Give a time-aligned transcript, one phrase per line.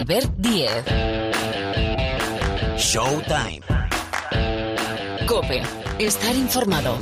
[0.00, 0.84] Albert Diez.
[2.78, 3.60] Showtime.
[5.26, 5.62] Cope.
[5.98, 6.98] Estar informado.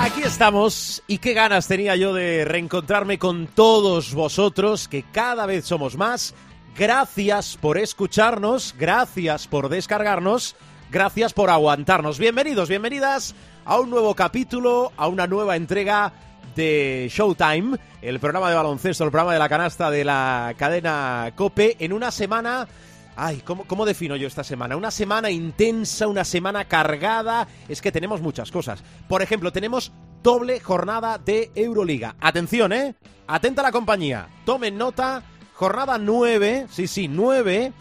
[0.00, 5.64] Aquí estamos y qué ganas tenía yo de reencontrarme con todos vosotros, que cada vez
[5.64, 6.32] somos más.
[6.78, 10.54] Gracias por escucharnos, gracias por descargarnos,
[10.92, 12.20] gracias por aguantarnos.
[12.20, 16.12] Bienvenidos, bienvenidas a un nuevo capítulo, a una nueva entrega
[16.54, 21.76] de Showtime, el programa de baloncesto, el programa de la canasta de la cadena Cope,
[21.80, 22.68] en una semana
[23.16, 24.76] Ay, ¿cómo, ¿cómo, defino yo esta semana?
[24.76, 27.48] Una semana intensa, una semana cargada.
[27.68, 28.84] Es que tenemos muchas cosas.
[29.08, 29.90] Por ejemplo, tenemos
[30.22, 32.14] doble jornada de Euroliga.
[32.20, 32.94] Atención, ¿eh?
[33.26, 34.28] Atenta la compañía.
[34.44, 35.24] Tomen nota.
[35.58, 37.72] Jornada 9, sí, sí, 9.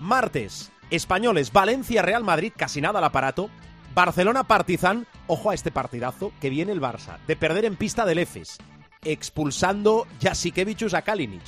[0.00, 3.48] Martes, españoles, Valencia, Real Madrid, casi nada al aparato.
[3.94, 5.06] Barcelona, Partizan.
[5.28, 7.16] Ojo a este partidazo que viene el Barça.
[7.26, 8.58] De perder en pista del EFES.
[9.02, 11.40] Expulsando Jasikevichus a Kalinic.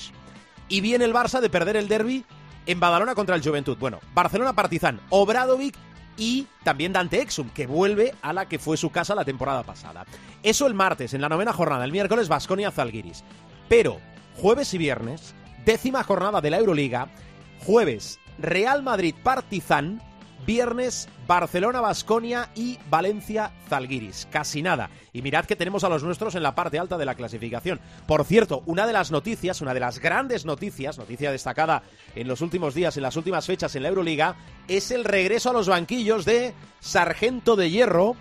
[0.70, 2.24] Y viene el Barça de perder el derby
[2.64, 3.76] en Badalona contra el Juventud.
[3.76, 5.76] Bueno, Barcelona Partizan, Obradovic
[6.16, 10.06] y también Dante Exum, que vuelve a la que fue su casa la temporada pasada.
[10.42, 11.84] Eso el martes, en la novena jornada.
[11.84, 13.22] El miércoles, Vasconia Zalgiris.
[13.68, 14.00] Pero,
[14.34, 17.08] jueves y viernes, décima jornada de la Euroliga.
[17.64, 20.00] Jueves, Real Madrid Partizan.
[20.46, 24.28] Viernes, Barcelona, Basconia y Valencia, Zalgiris.
[24.30, 24.90] Casi nada.
[25.12, 27.80] Y mirad que tenemos a los nuestros en la parte alta de la clasificación.
[28.06, 31.82] Por cierto, una de las noticias, una de las grandes noticias, noticia destacada
[32.14, 34.36] en los últimos días, en las últimas fechas en la Euroliga,
[34.68, 38.14] es el regreso a los banquillos de Sargento de Hierro,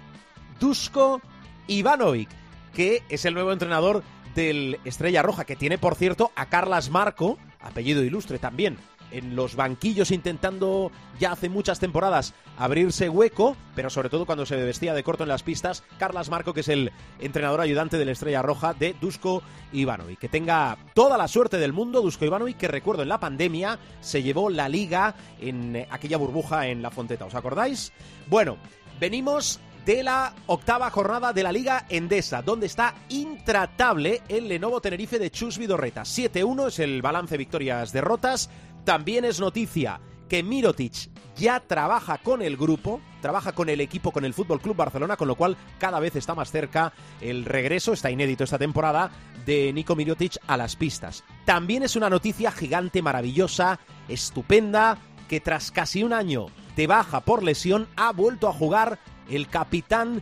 [0.61, 1.21] Dusko
[1.67, 2.30] Ivanovic,
[2.73, 4.02] que es el nuevo entrenador
[4.36, 8.78] del Estrella Roja, que tiene, por cierto, a Carlas Marco, apellido ilustre también,
[9.14, 14.56] en los banquillos intentando ya hace muchas temporadas abrirse hueco, pero sobre todo cuando se
[14.56, 18.11] vestía de corto en las pistas, Carlas Marco, que es el entrenador ayudante de la
[18.11, 20.20] Estrella Roja de Dusko Ivanovic.
[20.20, 24.23] Que tenga toda la suerte del mundo, Dusko Ivanovic, que recuerdo en la pandemia se
[24.23, 27.94] llevó la liga en aquella burbuja en la Fonteta, ¿os acordáis?
[28.27, 28.58] Bueno,
[29.00, 35.20] venimos de la octava jornada de la Liga Endesa, donde está intratable el Lenovo Tenerife
[35.20, 36.04] de Chus Vidorreta.
[36.04, 38.49] 7-1 es el balance victorias-derrotas.
[38.86, 39.99] También es noticia
[40.30, 44.76] que Mirotic ya trabaja con el grupo, trabaja con el equipo, con el Fútbol Club
[44.76, 49.11] Barcelona, con lo cual cada vez está más cerca el regreso, está inédito esta temporada,
[49.45, 51.23] de Nico Mirotic a las pistas.
[51.45, 57.44] También es una noticia gigante, maravillosa, estupenda, que tras casi un año de baja por
[57.44, 60.22] lesión ha vuelto a jugar el capitán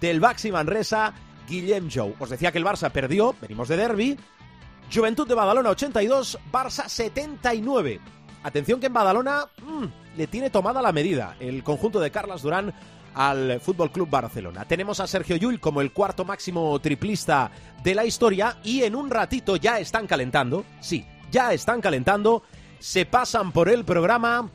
[0.00, 1.14] del Baxi Manresa,
[1.48, 2.14] Guillem Jou.
[2.18, 4.16] Os decía que el Barça perdió, venimos de derby,
[4.92, 8.00] Juventud de Badalona 82, Barça 79.
[8.42, 9.84] Atención que en Badalona mmm,
[10.16, 12.74] le tiene tomada la medida el conjunto de Carlas Durán
[13.14, 14.64] al Fútbol Club Barcelona.
[14.64, 17.50] Tenemos a Sergio Llull como el cuarto máximo triplista
[17.82, 20.64] de la historia y en un ratito ya están calentando.
[20.80, 22.42] Sí, ya están calentando.
[22.78, 24.50] Se pasan por el programa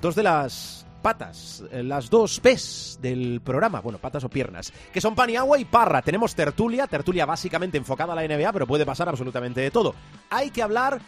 [0.00, 5.14] dos de las patas, las dos P's del programa, bueno, patas o piernas, que son
[5.14, 6.02] Paniagua y Parra.
[6.02, 9.94] Tenemos tertulia, tertulia básicamente enfocada a la NBA, pero puede pasar absolutamente de todo.
[10.30, 11.00] Hay que hablar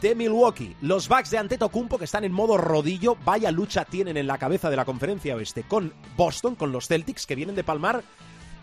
[0.00, 4.26] de Milwaukee, los Bucks de Antetokounmpo que están en modo rodillo, vaya lucha tienen en
[4.26, 8.02] la cabeza de la conferencia oeste con Boston, con los Celtics que vienen de palmar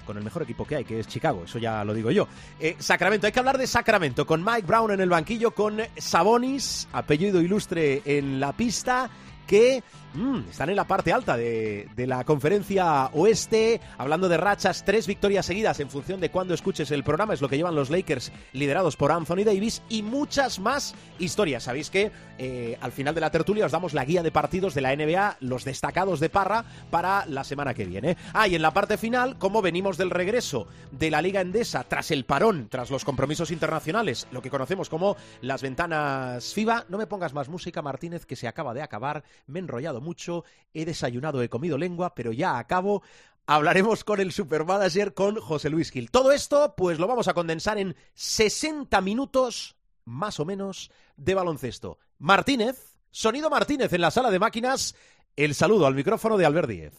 [0.05, 2.27] con el mejor equipo que hay, que es Chicago, eso ya lo digo yo.
[2.59, 6.87] Eh, Sacramento, hay que hablar de Sacramento, con Mike Brown en el banquillo, con Sabonis,
[6.91, 9.09] apellido ilustre en la pista,
[9.51, 14.83] que Mm, están en la parte alta de, de, la conferencia oeste, hablando de rachas,
[14.83, 17.89] tres victorias seguidas en función de cuando escuches el programa, es lo que llevan los
[17.89, 21.63] Lakers liderados por Anthony Davis y muchas más historias.
[21.63, 24.81] Sabéis que eh, al final de la tertulia os damos la guía de partidos de
[24.81, 28.17] la NBA, los destacados de Parra para la semana que viene.
[28.33, 32.11] Ah, y en la parte final, como venimos del regreso de la Liga Endesa tras
[32.11, 37.07] el parón, tras los compromisos internacionales, lo que conocemos como las ventanas FIBA, no me
[37.07, 40.43] pongas más música, Martínez, que se acaba de acabar, me he enrollado mucho,
[40.73, 43.03] he desayunado, he comido lengua, pero ya acabo.
[43.47, 46.11] Hablaremos con el supermanager, con José Luis Gil.
[46.11, 51.97] Todo esto, pues lo vamos a condensar en 60 minutos, más o menos, de baloncesto.
[52.17, 54.95] Martínez, sonido Martínez en la sala de máquinas.
[55.35, 56.93] El saludo al micrófono de Albert Díez.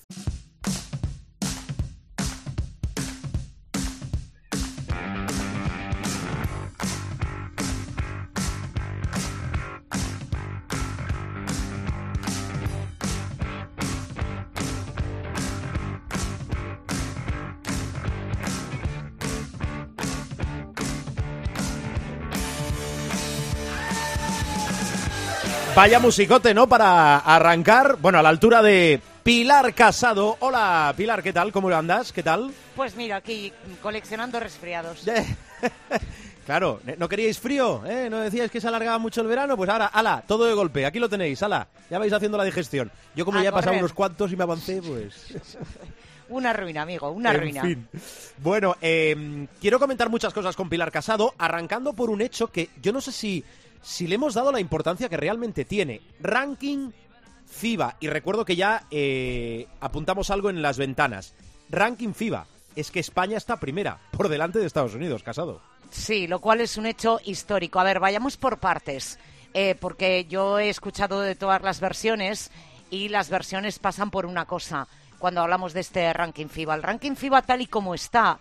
[25.74, 26.68] Vaya musicote, ¿no?
[26.68, 30.36] Para arrancar, bueno, a la altura de Pilar Casado.
[30.40, 31.50] Hola, Pilar, ¿qué tal?
[31.50, 32.12] ¿Cómo andas?
[32.12, 32.52] ¿Qué tal?
[32.76, 35.02] Pues mira, aquí coleccionando resfriados.
[36.46, 37.86] claro, ¿no queríais frío?
[37.86, 38.08] ¿Eh?
[38.10, 39.56] ¿No decíais que se alargaba mucho el verano?
[39.56, 40.84] Pues ahora, ala, todo de golpe.
[40.84, 41.66] Aquí lo tenéis, ala.
[41.88, 42.92] Ya vais haciendo la digestión.
[43.16, 45.34] Yo como ya he pasado unos cuantos y me avancé, pues...
[46.28, 47.62] Una ruina, amigo, una ruina.
[47.62, 47.88] Fin.
[48.38, 52.92] Bueno, eh, quiero comentar muchas cosas con Pilar Casado, arrancando por un hecho que yo
[52.92, 53.44] no sé si
[53.82, 56.00] si le hemos dado la importancia que realmente tiene.
[56.20, 56.90] Ranking
[57.46, 57.96] FIBA.
[58.00, 61.34] Y recuerdo que ya eh, apuntamos algo en las ventanas.
[61.68, 62.46] Ranking FIBA.
[62.74, 65.60] Es que España está primera, por delante de Estados Unidos, casado.
[65.90, 67.78] Sí, lo cual es un hecho histórico.
[67.78, 69.18] A ver, vayamos por partes.
[69.52, 72.50] Eh, porque yo he escuchado de todas las versiones
[72.90, 74.88] y las versiones pasan por una cosa
[75.18, 76.74] cuando hablamos de este ranking FIBA.
[76.74, 78.38] El ranking FIBA tal y como está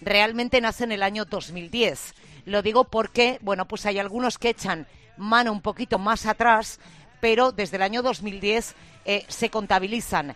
[0.00, 4.86] realmente nace en el año 2010 lo digo porque, bueno, pues hay algunos que echan
[5.16, 6.80] mano un poquito más atrás,
[7.20, 8.74] pero desde el año 2010
[9.04, 10.34] eh, se contabilizan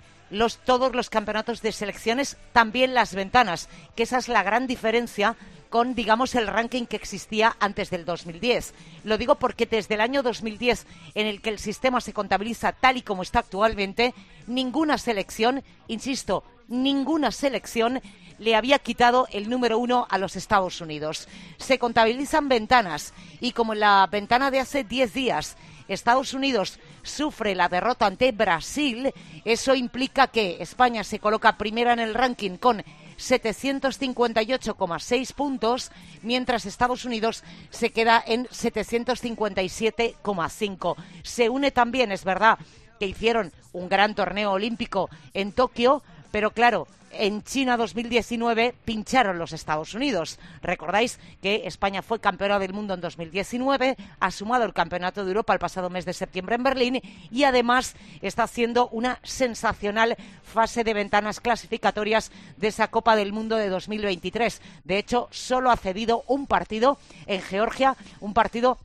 [0.64, 5.36] todos los campeonatos de selecciones, también las ventanas, que esa es la gran diferencia
[5.70, 8.74] con, digamos, el ranking que existía antes del 2010.
[9.04, 12.96] Lo digo porque desde el año 2010, en el que el sistema se contabiliza tal
[12.96, 14.14] y como está actualmente,
[14.46, 18.00] ninguna selección, insisto, ninguna selección
[18.38, 21.28] le había quitado el número uno a los Estados Unidos.
[21.58, 25.56] Se contabilizan ventanas y como en la ventana de hace 10 días
[25.88, 29.12] Estados Unidos sufre la derrota ante Brasil,
[29.44, 32.82] eso implica que España se coloca primera en el ranking con
[33.18, 35.92] 758,6 puntos,
[36.22, 40.96] mientras Estados Unidos se queda en 757,5.
[41.22, 42.58] Se une también, es verdad,
[42.98, 46.86] que hicieron un gran torneo olímpico en Tokio, pero claro,
[47.20, 50.38] en China 2019 pincharon los Estados Unidos.
[50.62, 55.52] Recordáis que España fue campeona del mundo en 2019, ha sumado el Campeonato de Europa
[55.52, 60.94] el pasado mes de septiembre en Berlín y además está haciendo una sensacional fase de
[60.94, 64.60] ventanas clasificatorias de esa Copa del Mundo de 2023.
[64.84, 68.78] De hecho, solo ha cedido un partido en Georgia, un partido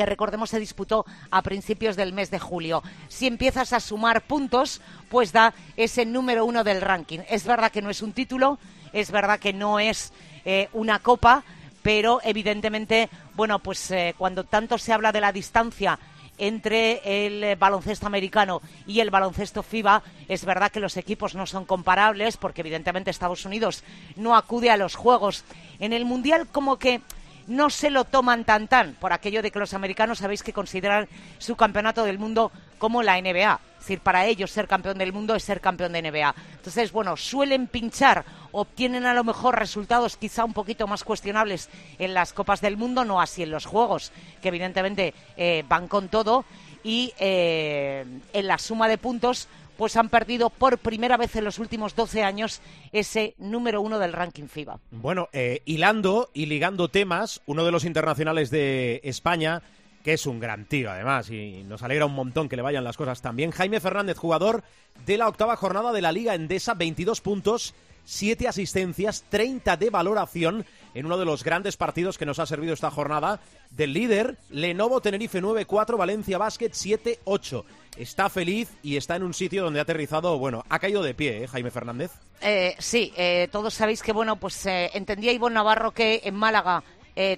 [0.00, 2.82] que recordemos se disputó a principios del mes de julio.
[3.08, 4.80] Si empiezas a sumar puntos,
[5.10, 7.18] pues da ese número uno del ranking.
[7.28, 8.58] Es verdad que no es un título,
[8.94, 10.14] es verdad que no es
[10.46, 11.44] eh, una copa,
[11.82, 15.98] pero evidentemente, bueno, pues eh, cuando tanto se habla de la distancia
[16.38, 21.66] entre el baloncesto americano y el baloncesto FIBA, es verdad que los equipos no son
[21.66, 23.84] comparables porque evidentemente Estados Unidos
[24.16, 25.44] no acude a los juegos.
[25.78, 27.02] En el Mundial como que
[27.46, 31.08] no se lo toman tan tan, por aquello de que los americanos sabéis que consideran
[31.38, 33.60] su campeonato del mundo como la NBA.
[33.80, 36.34] Es decir, para ellos ser campeón del mundo es ser campeón de NBA.
[36.56, 42.12] Entonces, bueno, suelen pinchar, obtienen a lo mejor resultados quizá un poquito más cuestionables en
[42.12, 46.44] las Copas del Mundo, no así en los Juegos, que evidentemente eh, van con todo.
[46.84, 49.48] Y eh, en la suma de puntos
[49.80, 52.60] pues han perdido por primera vez en los últimos 12 años
[52.92, 54.78] ese número uno del ranking FIBA.
[54.90, 59.62] Bueno, eh, hilando y ligando temas, uno de los internacionales de España,
[60.04, 62.98] que es un gran tío además, y nos alegra un montón que le vayan las
[62.98, 64.64] cosas también, Jaime Fernández, jugador
[65.06, 67.74] de la octava jornada de la Liga Endesa, 22 puntos,
[68.04, 72.74] 7 asistencias, 30 de valoración en uno de los grandes partidos que nos ha servido
[72.74, 73.40] esta jornada
[73.70, 77.64] del líder, Lenovo Tenerife 9-4, Valencia Basket 7-8.
[77.96, 81.44] Está feliz y está en un sitio donde ha aterrizado, bueno, ha caído de pie,
[81.44, 82.12] ¿eh, Jaime Fernández?
[82.40, 86.82] Eh, sí, eh, todos sabéis que, bueno, pues eh, entendía Ivonne Navarro que en Málaga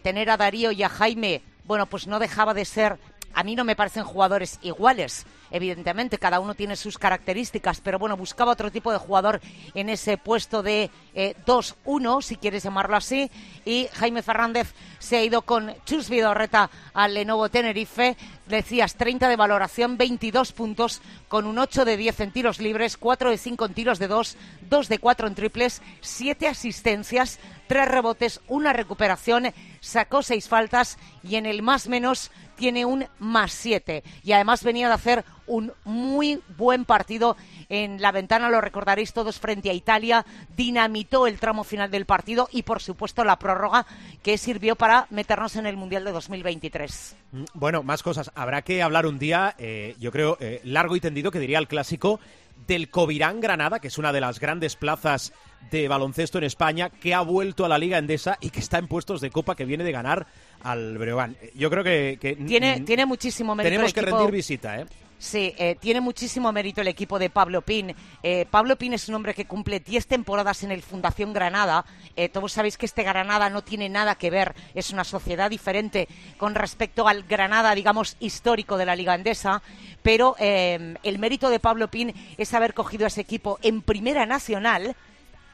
[0.02, 2.98] tener a Darío y a Jaime, bueno, pues no dejaba de ser,
[3.34, 8.16] a mí no me parecen jugadores iguales evidentemente cada uno tiene sus características, pero bueno,
[8.16, 9.40] buscaba otro tipo de jugador
[9.74, 13.30] en ese puesto de 2-1, si quieres llamarlo así,
[13.64, 18.16] y Jaime Fernández se ha ido con Chus Vidorreta al Lenovo Tenerife,
[18.46, 23.30] decías 30 de valoración, 22 puntos, con un 8 de 10 en tiros libres, 4
[23.30, 24.36] de 5 en tiros de 2,
[24.68, 31.36] 2 de 4 en triples, 7 asistencias, 3 rebotes, una recuperación, sacó 6 faltas y
[31.36, 34.02] en el más menos tiene un más 7.
[34.22, 37.36] Y además venía de hacer un muy buen partido
[37.68, 40.24] en la ventana, lo recordaréis todos, frente a Italia.
[40.56, 43.86] Dinamitó el tramo final del partido y, por supuesto, la prórroga
[44.22, 47.16] que sirvió para meternos en el Mundial de 2023.
[47.32, 48.30] Mm, bueno, más cosas.
[48.34, 51.68] Habrá que hablar un día, eh, yo creo, eh, largo y tendido, que diría el
[51.68, 52.20] clásico,
[52.66, 55.32] del Covirán Granada, que es una de las grandes plazas
[55.70, 58.88] de baloncesto en España, que ha vuelto a la Liga Endesa y que está en
[58.88, 60.26] puestos de Copa, que viene de ganar
[60.62, 61.36] al Breogán.
[61.54, 62.36] Yo creo que...
[62.46, 63.70] tiene, tiene muchísimo mérito.
[63.70, 64.86] Tenemos que rendir visita, ¿eh?
[65.22, 67.94] Sí, eh, tiene muchísimo mérito el equipo de Pablo Pin.
[68.24, 71.84] Eh, Pablo Pin es un hombre que cumple 10 temporadas en el Fundación Granada.
[72.16, 76.08] Eh, todos sabéis que este Granada no tiene nada que ver, es una sociedad diferente
[76.38, 79.62] con respecto al Granada, digamos, histórico de la Liga Endesa.
[80.02, 84.96] Pero el mérito de Pablo Pin es haber cogido a ese equipo en Primera Nacional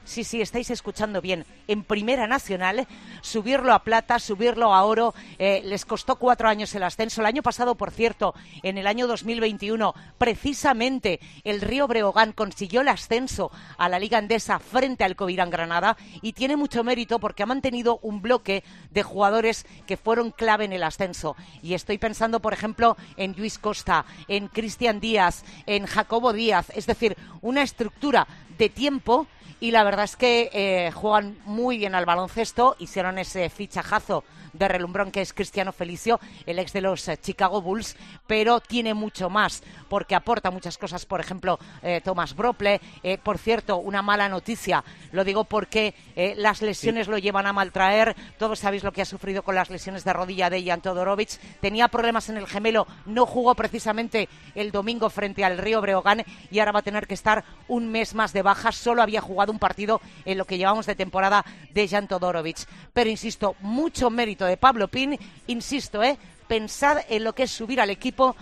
[0.09, 2.89] sí, sí, estáis escuchando bien, en Primera Nacional,
[3.21, 7.21] subirlo a plata, subirlo a oro, eh, les costó cuatro años el ascenso.
[7.21, 12.89] El año pasado, por cierto, en el año 2021, precisamente el Río Breogán consiguió el
[12.89, 17.47] ascenso a la Liga Andesa frente al Covirán Granada y tiene mucho mérito porque ha
[17.47, 21.37] mantenido un bloque de jugadores que fueron clave en el ascenso.
[21.63, 26.87] Y estoy pensando, por ejemplo, en Luis Costa, en Cristian Díaz, en Jacobo Díaz, es
[26.87, 28.27] decir, una estructura
[28.59, 29.27] de tiempo
[29.61, 34.69] y la verdad es que eh, juegan muy bien al baloncesto, hicieron ese fichajazo de
[34.69, 39.31] relumbrón que es Cristiano Felicio, el ex de los eh, Chicago Bulls, pero tiene mucho
[39.31, 42.81] más porque aporta muchas cosas, por ejemplo, eh, Thomas Brople.
[43.03, 45.95] Eh, por cierto, una mala noticia, lo digo porque
[46.37, 48.15] las lesiones lo llevan a maltraer.
[48.39, 51.39] Todos sabéis lo que ha sufrido con las lesiones de rodilla de Jan Todorovic.
[51.61, 56.59] Tenía problemas en el gemelo, no jugó precisamente el domingo frente al Río Breogán y
[56.59, 58.73] ahora va a tener que estar un mes más de baja.
[58.73, 62.59] Solo había jugado un partido en lo que llevamos de temporada de Jan Todorovic.
[62.93, 66.19] Pero insisto, mucho mérito de Pablo Pin, insisto, ¿eh?
[66.47, 68.37] pensad en lo que es subir al equipo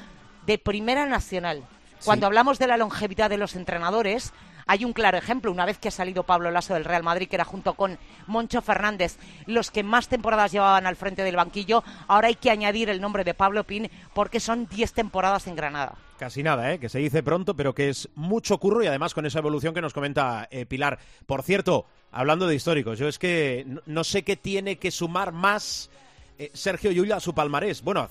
[0.47, 1.65] de Primera Nacional.
[2.05, 4.33] Cuando hablamos de la longevidad de los entrenadores,
[4.67, 5.51] hay un claro ejemplo.
[5.51, 8.61] Una vez que ha salido Pablo Lasso del Real Madrid, que era junto con Moncho
[8.63, 13.01] Fernández los que más temporadas llevaban al frente del banquillo, ahora hay que añadir el
[13.01, 15.95] nombre de Pablo Pin porque son 10 temporadas en Granada.
[16.19, 16.79] Casi nada, ¿eh?
[16.79, 19.83] que se dice pronto, pero que es mucho curro y además con esa evolución que
[19.83, 20.99] nos comenta eh, Pilar.
[21.27, 25.91] Por cierto, hablando de históricos, yo es que no, sé qué tiene que sumar más
[26.39, 27.83] eh, Sergio Llull a su palmarés.
[27.83, 28.09] Bueno,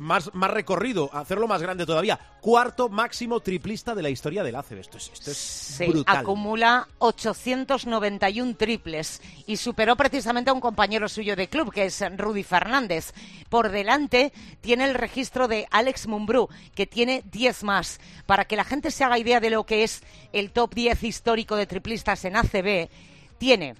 [0.00, 2.18] más, más recorrido, hacerlo más grande todavía.
[2.40, 4.78] Cuarto máximo triplista de la historia del ACB.
[4.78, 11.36] Esto es, esto es sí, acumula 891 triples y superó precisamente a un compañero suyo
[11.36, 13.12] de club, que es Rudy Fernández.
[13.50, 14.32] Por delante
[14.62, 18.00] tiene el registro de Alex Mumbrú, que tiene 10 más.
[18.24, 21.56] Para que la gente se haga idea de lo que es el top 10 histórico
[21.56, 22.88] de triplistas en ACB,
[23.40, 23.74] tiene,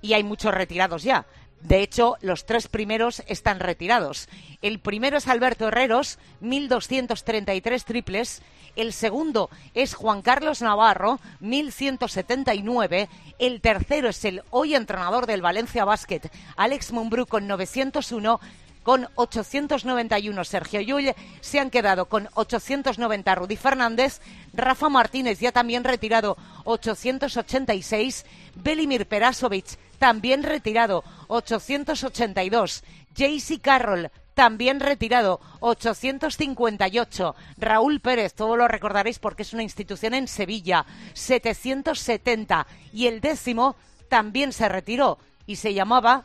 [0.00, 1.26] y hay muchos retirados ya,
[1.60, 4.28] de hecho, los tres primeros están retirados.
[4.62, 8.42] El primero es Alberto Herreros, 1.233 triples.
[8.76, 13.08] El segundo es Juan Carlos Navarro, 1.179.
[13.38, 16.22] El tercero es el hoy entrenador del Valencia Basket,
[16.56, 18.40] Alex Mumbrú, con 901
[18.82, 24.20] con 891 Sergio Llull, se han quedado con 890 Rudy Fernández,
[24.52, 32.82] Rafa Martínez ya también retirado 886, Belimir Perasovic también retirado 882,
[33.14, 37.34] JC Carroll también retirado 858.
[37.58, 42.66] Raúl Pérez, todo lo recordaréis porque es una institución en Sevilla, 770.
[42.94, 43.76] Y el décimo
[44.08, 46.24] también se retiró y se llamaba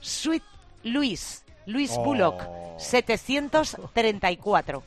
[0.00, 0.44] Sweet
[0.84, 1.45] Luis.
[1.66, 2.42] Luis Bullock,
[2.78, 4.82] 734.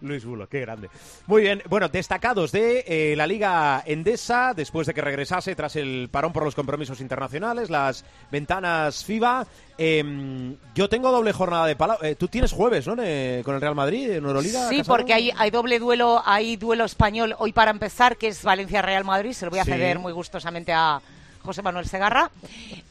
[0.00, 0.88] Luis Bullock, qué grande.
[1.26, 6.08] Muy bien, bueno, destacados de eh, la Liga Endesa, después de que regresase tras el
[6.10, 9.46] parón por los compromisos internacionales, las ventanas FIBA.
[9.78, 12.08] Em, yo tengo doble jornada de palabra.
[12.08, 12.94] Eh, Tú tienes jueves, ¿no?
[12.94, 14.68] con el Real Madrid, en Euroliga.
[14.68, 19.04] Sí, porque hay, hay doble duelo, hay duelo español hoy para empezar, que es Valencia-Real
[19.04, 19.32] Madrid.
[19.32, 21.00] Se lo voy a ceder muy gustosamente a,
[21.44, 22.30] José Manuel Segarra.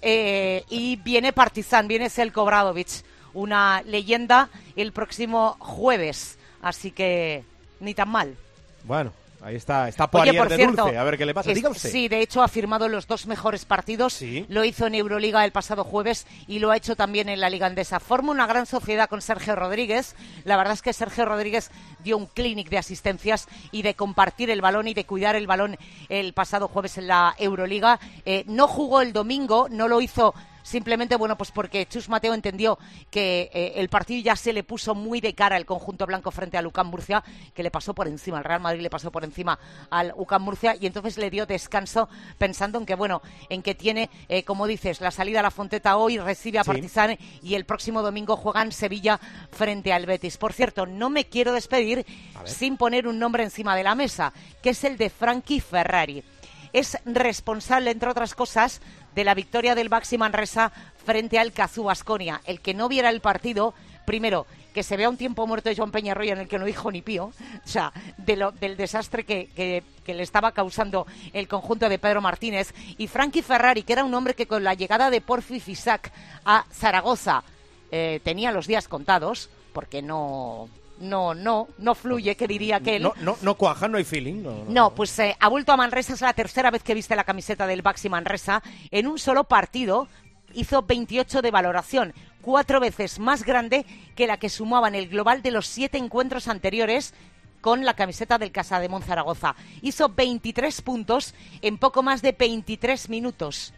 [0.01, 6.37] Eh, y viene Partizan, viene Selko Bradovic, una leyenda, el próximo jueves.
[6.61, 7.43] Así que
[7.79, 8.37] ni tan mal.
[8.83, 9.11] Bueno,
[9.43, 10.97] Ahí está, está Oye, por de cierto, dulce.
[10.97, 11.51] A ver qué le pasa.
[11.53, 11.89] Diga usted.
[11.89, 14.13] Sí, de hecho ha firmado los dos mejores partidos.
[14.13, 14.45] ¿Sí?
[14.47, 17.67] Lo hizo en Euroliga el pasado jueves y lo ha hecho también en la Liga
[17.67, 17.99] Andesa.
[17.99, 20.15] Forma una gran sociedad con Sergio Rodríguez.
[20.45, 21.71] La verdad es que Sergio Rodríguez
[22.03, 25.77] dio un clinic de asistencias y de compartir el balón y de cuidar el balón
[26.07, 27.99] el pasado jueves en la Euroliga.
[28.25, 32.79] Eh, no jugó el domingo, no lo hizo simplemente, bueno, pues porque Chus Mateo entendió
[33.11, 36.57] que eh, el partido ya se le puso muy de cara al conjunto blanco frente
[36.57, 39.59] al UCAM Murcia, que le pasó por encima, al Real Madrid le pasó por encima
[39.91, 44.09] al UCAM Murcia y entonces le dio descanso pensando en que, bueno, en que tiene,
[44.29, 48.01] eh, como dices, la salida a la Fonteta hoy, recibe a Partizan y el próximo
[48.01, 49.19] domingo juega en Sevilla
[49.51, 50.37] frente al Betis.
[50.37, 52.05] Por cierto, no me quiero despedir
[52.45, 56.23] sin poner un nombre encima de la mesa, que es el de Frankie Ferrari.
[56.71, 58.81] Es responsable, entre otras cosas,
[59.15, 60.71] de la victoria del Baxi Manresa
[61.05, 62.41] frente al Cazú Basconia.
[62.45, 63.73] El que no viera el partido,
[64.05, 66.91] primero, que se vea un tiempo muerto de Joan Peñarroya en el que no dijo
[66.91, 67.25] ni pío,
[67.65, 73.41] o sea, del desastre que, le estaba causando el conjunto de Pedro Martínez, y Frankie
[73.41, 76.11] Ferrari, que era un hombre que con la llegada de Porfi Fisac
[76.43, 77.43] a Zaragoza
[77.91, 80.67] eh, tenía los días contados, porque no
[80.99, 83.03] no, no, no fluye, que diría aquel.
[83.03, 84.41] No, no, no cuaja, no hay feeling.
[84.41, 87.23] No, No, pues eh, ha vuelto a Manresa, es la tercera vez que viste la
[87.23, 88.61] camiseta del Baxi Manresa.
[88.91, 90.07] En un solo partido
[90.53, 93.85] hizo 28 de valoración, cuatro veces más grande
[94.15, 97.13] que la que sumaba en el global de los siete encuentros anteriores
[97.61, 99.55] con la camiseta del Casa de Monzaragoza.
[99.81, 103.73] Hizo 23 puntos en poco más de 23 minutos.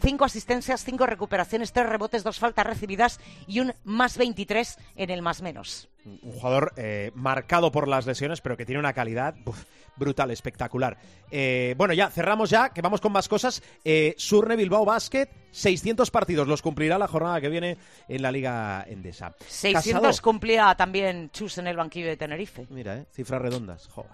[0.00, 5.22] Cinco asistencias, cinco recuperaciones, tres rebotes, dos faltas recibidas y un más 23 en el
[5.22, 5.88] más menos.
[6.04, 9.64] Un jugador eh, marcado por las lesiones, pero que tiene una calidad uf,
[9.96, 10.96] brutal, espectacular.
[11.30, 13.62] Eh, bueno, ya cerramos ya, que vamos con más cosas.
[13.84, 17.78] Eh, Surne Bilbao Basket, 600 partidos los cumplirá la jornada que viene
[18.08, 19.34] en la Liga Endesa.
[19.46, 20.22] 600 Casado.
[20.22, 22.66] cumplía también Chus en el banquillo de Tenerife.
[22.70, 23.88] Mira, eh, cifras redondas.
[23.88, 24.10] Joder.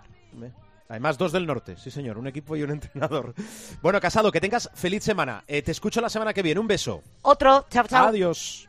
[0.90, 3.34] Además, dos del norte, sí señor, un equipo y un entrenador.
[3.82, 5.44] Bueno, Casado, que tengas feliz semana.
[5.46, 6.60] Eh, te escucho la semana que viene.
[6.60, 7.02] Un beso.
[7.22, 8.06] Otro, chao, chao.
[8.08, 8.68] Adiós.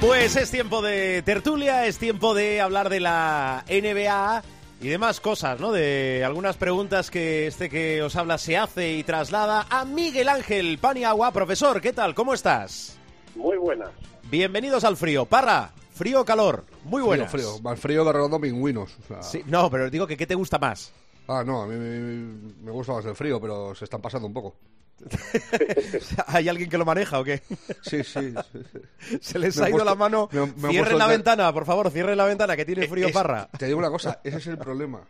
[0.00, 4.42] Pues es tiempo de tertulia, es tiempo de hablar de la NBA
[4.80, 5.72] y demás cosas, ¿no?
[5.72, 10.78] De algunas preguntas que este que os habla se hace y traslada a Miguel Ángel
[10.78, 11.32] Paniagua.
[11.32, 12.14] Profesor, ¿qué tal?
[12.14, 12.96] ¿Cómo estás?
[13.34, 13.90] Muy buenas.
[14.30, 15.26] Bienvenidos al frío.
[15.26, 16.64] Parra, frío o calor.
[16.84, 17.30] Muy Frío, buenas.
[17.32, 17.58] frío.
[17.60, 18.96] Más frío que redondo pingüinos.
[19.04, 19.22] o sea.
[19.22, 20.92] Sí, no, pero digo que ¿qué te gusta más?
[21.26, 24.32] Ah, no, a mí me, me gusta más el frío, pero se están pasando un
[24.32, 24.54] poco.
[26.26, 27.42] ¿Hay alguien que lo maneja o qué?
[27.82, 28.34] Sí, sí.
[29.20, 30.28] Se les Me ha ido puesto- la mano.
[30.56, 33.48] me- Cierren la ventana, por favor, cierren la ventana, que tiene frío Es- Parra.
[33.58, 35.00] Te digo una cosa, ese es el problema.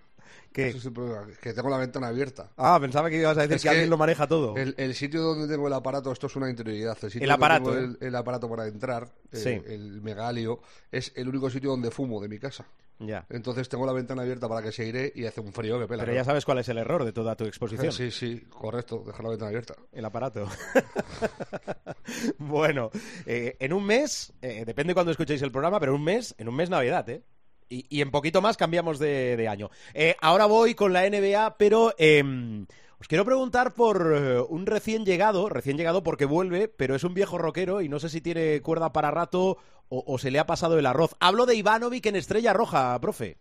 [0.53, 0.69] ¿Qué?
[0.69, 2.51] Ese es el problema, que tengo la ventana abierta.
[2.57, 4.57] Ah, pensaba que ibas a decir Es que, que alguien lo maneja todo.
[4.57, 6.97] El, el sitio donde tengo el aparato, esto es una interioridad.
[7.03, 7.97] El, sitio El donde aparato, tengo ¿eh?
[8.01, 9.61] el, el aparato para entrar, Sí.
[9.67, 12.67] el megalio, es el único sitio donde fumo de mi casa.
[13.01, 13.25] Ya.
[13.31, 16.03] Entonces tengo la ventana abierta para que se aire y hace un frío que pela.
[16.03, 16.19] Pero ¿no?
[16.19, 17.93] ya sabes cuál es el error de toda tu exposición.
[17.93, 19.77] Sí, sí, correcto, dejar la ventana abierta.
[19.93, 20.49] El aparato.
[22.39, 22.91] bueno,
[23.27, 26.57] eh, en un mes, eh, depende cuando escuchéis el programa, pero un mes, en un
[26.57, 27.23] mes Navidad, ¿eh?
[27.69, 29.71] Y, en poquito más cambiamos de, año.
[29.95, 32.67] Eh, ahora voy con la NBA, pero em,
[32.99, 37.15] os quiero preguntar por eh, un recién llegado, recién llegado porque vuelve, pero es un
[37.15, 40.47] viejo rockero y no sé si tiene cuerda para rato o, o se le ha
[40.47, 41.15] pasado el arroz.
[41.21, 43.37] Hablo de Ivanovic en Estrella Roja, profe.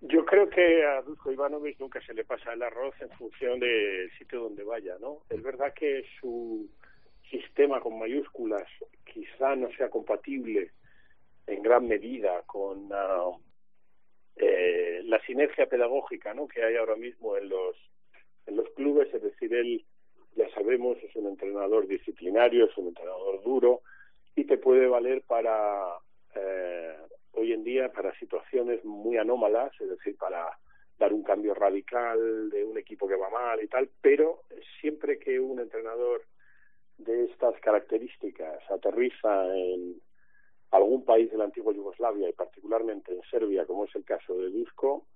[0.00, 4.10] Yo creo que a Dusko Ivanovic nunca se le pasa el arroz en función del
[4.18, 5.18] sitio donde vaya, ¿no?
[5.28, 6.68] Es verdad que su
[7.30, 8.66] sistema con mayúsculas
[9.04, 10.70] quizá no sea compatible
[11.50, 13.30] en gran medida con ah,
[14.36, 16.46] eh, la sinergia pedagógica, ¿no?
[16.46, 17.76] Que hay ahora mismo en los
[18.46, 19.84] en los clubes, es decir, él
[20.34, 23.82] ya sabemos es un entrenador disciplinario, es un entrenador duro
[24.34, 25.98] y te puede valer para
[26.34, 26.96] eh,
[27.32, 30.56] hoy en día para situaciones muy anómalas, es decir, para
[30.98, 34.42] dar un cambio radical de un equipo que va mal y tal, pero
[34.80, 36.22] siempre que un entrenador
[36.98, 40.00] de estas características aterriza en
[40.70, 44.50] algún país de la antigua Yugoslavia y particularmente en Serbia, como es el caso de
[44.50, 45.06] Dusko,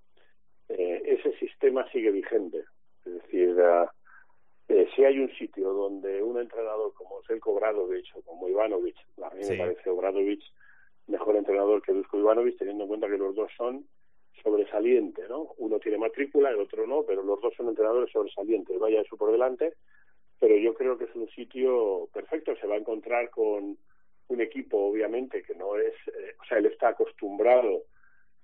[0.69, 2.65] eh, ese sistema sigue vigente.
[3.05, 3.87] Es decir, eh,
[4.69, 9.31] eh, si hay un sitio donde un entrenador como Selko Obradovic o como Ivanovic, a
[9.35, 9.53] mí Sí.
[9.53, 10.43] me parece Obradovic
[11.07, 13.87] mejor entrenador que Dusko Ivanovic, teniendo en cuenta que los dos son
[14.43, 15.53] sobresalientes, ¿no?
[15.59, 19.31] Uno tiene matrícula, el otro no, pero los dos son entrenadores sobresalientes, vaya eso por
[19.31, 19.75] delante,
[20.41, 23.79] pero yo creo que es un sitio perfecto, se va a encontrar con
[24.29, 27.85] un equipo, obviamente, que no es, eh, o sea, él está acostumbrado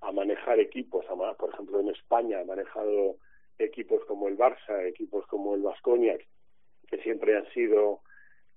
[0.01, 1.05] a manejar equipos,
[1.39, 3.17] por ejemplo, en España ha manejado
[3.59, 6.17] equipos como el Barça, equipos como el Vasconia,
[6.89, 8.01] que siempre han sido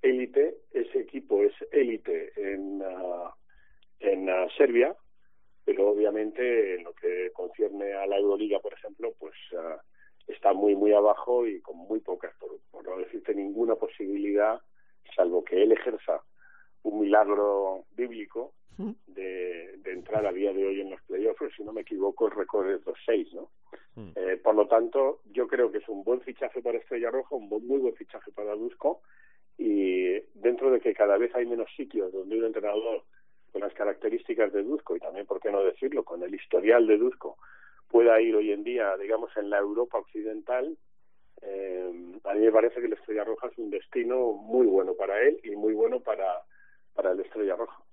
[0.02, 3.36] élite, ese equipo es élite en, ah,
[4.00, 4.96] en ah, Serbia,
[5.66, 9.82] pero obviamente en lo que concierne a la Euroliga, por ejemplo, pues ah,
[10.28, 14.62] está muy, muy abajo y con muy pocas, por, por no decirte ninguna posibilidad,
[15.16, 16.22] salvo que él ejerza
[16.84, 18.54] un milagro bíblico
[19.08, 22.32] de, de entrar a día de hoy en los playoffs, si no me equivoco, el
[22.34, 23.50] récord es 2-6, ¿no?
[23.96, 24.10] Mm.
[24.16, 27.50] Eh, por lo tanto, yo creo que es un buen fichaje para Estrella Roja, un
[27.50, 29.02] buen- muy buen fichaje para Dusko,
[29.58, 33.04] y dentro de que cada vez hay menos sitios donde un entrenador
[33.52, 36.98] con las características de Dusko, y también, por qué no decirlo, con el historial de
[36.98, 37.38] Dusko,
[37.88, 40.76] pueda ir hoy en día, digamos, en la Europa occidental,
[41.44, 41.92] eh,
[42.24, 45.40] a mí me parece que la Estrella Roja es un destino muy bueno para él
[45.44, 46.42] y muy bueno para
[46.94, 47.84] para el Estrella Roja.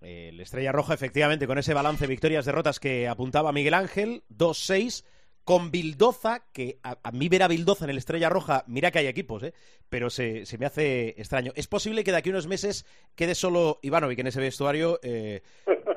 [0.00, 5.04] El Estrella Roja, efectivamente, con ese balance victorias-derrotas que apuntaba Miguel Ángel, 2-6,
[5.44, 9.06] con Bildoza, que a, mí ver a Bildoza en el Estrella Roja, mira que hay
[9.06, 9.54] equipos, ¿eh?
[9.88, 11.52] pero se, me hace extraño.
[11.54, 14.98] ¿Es posible que de aquí a unos meses quede solo Ivanovic en ese vestuario?
[15.02, 15.42] Eh,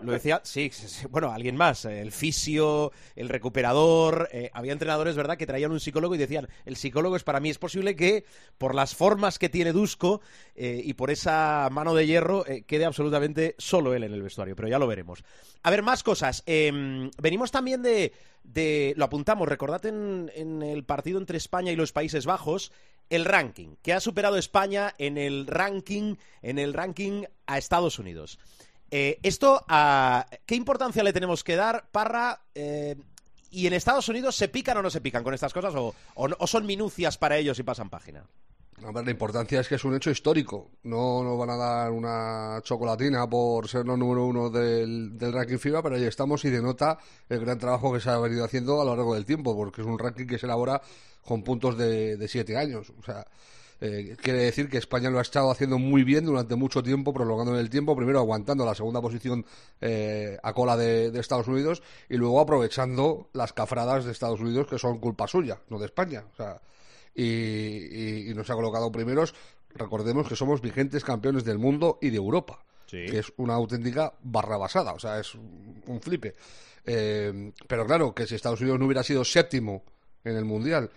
[0.02, 5.16] lo decía, sí, sí, bueno, alguien más, eh, el fisio, el recuperador, eh, había entrenadores,
[5.16, 8.26] ¿verdad?, que traían un psicólogo y decían, el psicólogo es para mí, es posible que
[8.58, 10.22] por las formas que tiene Dusko
[10.56, 14.80] y por esa mano de hierro quede absolutamente solo él en el vestuario, pero ya
[14.80, 15.24] lo veremos.
[15.66, 16.44] A ver, más cosas.
[16.46, 18.14] Em, venimos también de,
[18.96, 20.30] lo apuntamos, recordad en,
[20.62, 22.72] el partido entre España y los Países Bajos,
[23.10, 28.38] el ranking, que ha superado España en el ranking, en el ranking a Estados Unidos.
[28.92, 32.42] Eh, esto, a- ¿qué importancia le tenemos que dar, Parra?
[32.54, 32.96] Eh,
[33.50, 35.74] ¿Y en Estados Unidos se pican o no se pican con estas cosas?
[35.74, 38.24] ¿O, o no- o son minucias para ellos y pasan página?
[38.84, 40.72] A ver, la importancia es que es un hecho histórico.
[40.84, 45.82] No nos van a dar una chocolatina por ser los número uno del, ranking FIBA,
[45.82, 48.96] pero ahí estamos y denota el gran trabajo que se ha venido haciendo a lo
[48.96, 50.82] largo del tiempo, porque es un ranking que se elabora
[51.24, 52.92] con puntos de, de siete años.
[53.00, 53.26] O sea,
[53.82, 57.54] eh, quiere decir que España lo ha estado haciendo muy bien durante mucho tiempo, prolongando
[57.54, 59.46] en el tiempo, primero aguantando la segunda posición
[59.82, 64.80] eh, a cola de Estados Unidos y luego aprovechando las cafradas de Estados Unidos que
[64.80, 66.24] son culpa suya, no de España.
[66.34, 66.62] O sea,
[67.16, 69.34] y, y- y nos ha colocado primeros.
[69.74, 73.06] Recordemos que somos vigentes campeones del mundo y de Europa, Sí.
[73.08, 76.36] que es una auténtica barrabasada, o sea, es un un flipe.
[76.86, 79.84] Eh, pero claro, que si Estados Unidos no hubiera sido séptimo
[80.24, 80.90] en el Mundial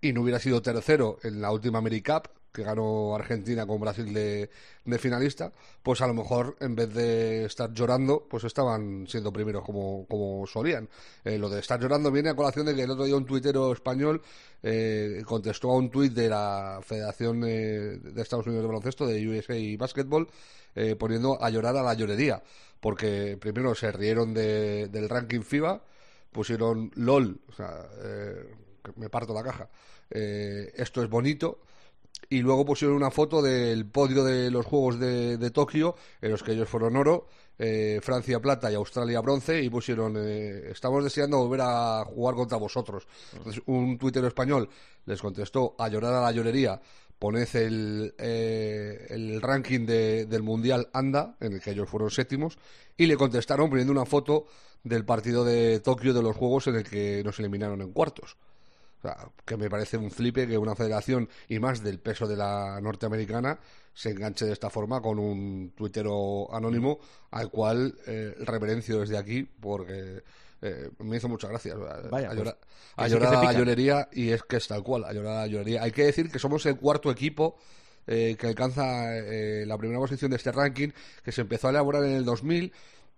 [0.00, 4.48] y no hubiera sido tercero en la última AmeriCup, que ganó Argentina con Brasil de,
[4.84, 9.64] de finalista, pues a lo mejor en vez de estar llorando, pues estaban siendo primeros
[9.64, 10.88] como, como solían.
[11.24, 13.72] Eh, lo de estar llorando viene a colación de que el otro día un tuitero
[13.72, 14.22] español
[14.62, 19.28] eh, contestó a un tuit de la Federación eh, de Estados Unidos de Baloncesto, de
[19.28, 20.28] USA Basketball,
[20.74, 22.42] eh, poniendo a llorar a la llorería,
[22.80, 25.82] porque primero se rieron de- del ranking FIBA,
[26.32, 28.54] pusieron LOL, o sea, eh,
[28.96, 29.68] me parto la caja,
[30.10, 31.60] eh, esto es bonito,
[32.30, 36.52] y luego pusieron una foto del podio de los Juegos de, Tokio, en los que
[36.52, 37.26] ellos fueron oro,
[37.58, 42.58] eh, Francia plata y Australia bronce, y pusieron, eh, estamos deseando volver a jugar contra
[42.58, 43.06] vosotros.
[43.36, 44.68] Entonces, un tuitero español
[45.06, 46.80] les contestó a llorar a la llorería,
[47.18, 52.58] poned el, eh, el ranking de- del Mundial Anda, en el que ellos fueron séptimos,
[52.96, 54.46] y le contestaron poniendo una foto
[54.82, 58.36] del partido de Tokio de los Juegos en el que nos eliminaron en cuartos.
[59.04, 62.36] O sea, que me parece un flipe que una federación, y más del peso de
[62.36, 63.58] la norteamericana,
[63.92, 66.98] se enganche de esta forma con un tuitero anónimo
[67.30, 70.22] al cual eh, reverencio desde aquí porque
[70.62, 71.74] eh, me hizo mucha gracia.
[71.74, 72.58] Vaya, a pues, llorar,
[72.96, 75.82] a, llorar la llorería y es que es tal cual, a llorar a la llorería.
[75.82, 77.56] Hay que decir que somos el cuarto equipo
[78.06, 80.90] eh, que alcanza eh, la primera posición de este ranking,
[81.22, 82.72] que se empezó a elaborar en el 2000.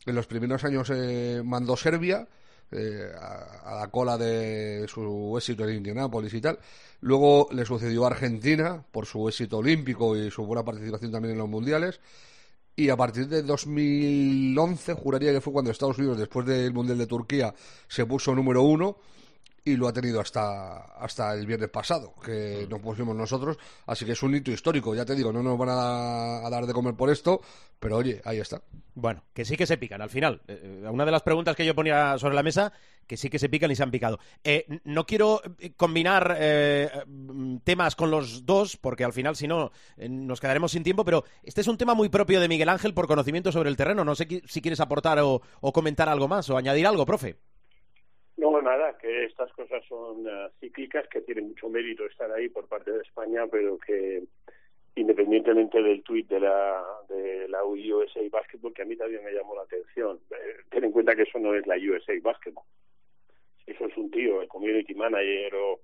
[0.07, 2.29] En los primeros años eh, mandó Serbia,
[2.73, 6.59] eh, a, a la cola de su éxito en Indianápolis y tal.
[7.01, 11.49] Luego le sucedió Argentina por su éxito olímpico y su buena participación también en los
[11.49, 12.01] mundiales.
[12.75, 17.07] Y a partir de 2011, juraría que fue cuando Estados Unidos, después del Mundial de
[17.07, 17.55] Turquía,
[17.89, 18.99] se puso número uno
[19.67, 23.59] y lo ha tenido hasta, hasta el viernes pasado, que nos pusimos nosotros.
[23.87, 26.73] Así que es un hito histórico, ya te digo, no nos van a, dar de
[26.73, 27.41] comer por esto,
[27.81, 28.63] pero oye, ahí está.
[28.95, 30.41] Bueno, que sí que se pican al final.
[30.47, 32.73] Eh, eh, una de las preguntas que yo ponía sobre la mesa,
[33.09, 34.21] que sí que se pican y se han picado.
[34.45, 35.43] Eh, no quiero
[35.77, 36.39] combinar
[37.65, 41.61] temas con los dos, porque al final, si no, nos quedaremos sin tiempo, pero este
[41.61, 44.05] es un tema muy propio de Miguel Ángel por conocimiento sobre el terreno.
[44.05, 47.37] No sé si quieres aportar o comentar algo más o añadir algo, profe.
[48.37, 52.69] No, nada, que estas cosas son eh, cíclicas, que tiene mucho mérito estar ahí por
[52.69, 54.23] parte de España, pero que
[54.95, 59.55] independientemente del tuit de la, de la USA Basketball, que a mí también me llamó
[59.55, 62.65] la atención, eh, ten en cuenta que eso no es la USA Basketball.
[63.67, 65.81] Eso es un tío, el community manager o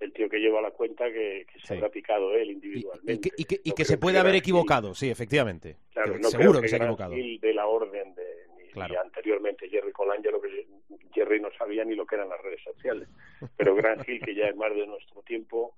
[0.00, 3.12] el tío que lleva la cuenta que, que se habrá picado él individualmente.
[3.12, 5.76] y que, y que- y No que creo se puede haber equivocado, sí, efectivamente.
[5.92, 7.14] Claro, Que no seguro que, se ha equivocado.
[7.14, 8.33] De la orden de
[8.74, 8.92] Claro.
[8.92, 10.66] ni anteriormente Jerry Colangelo que
[11.12, 13.08] Jerry no sabía ni lo que eran las redes sociales
[13.56, 15.76] pero Grant Hill que ya es más de nuestro tiempo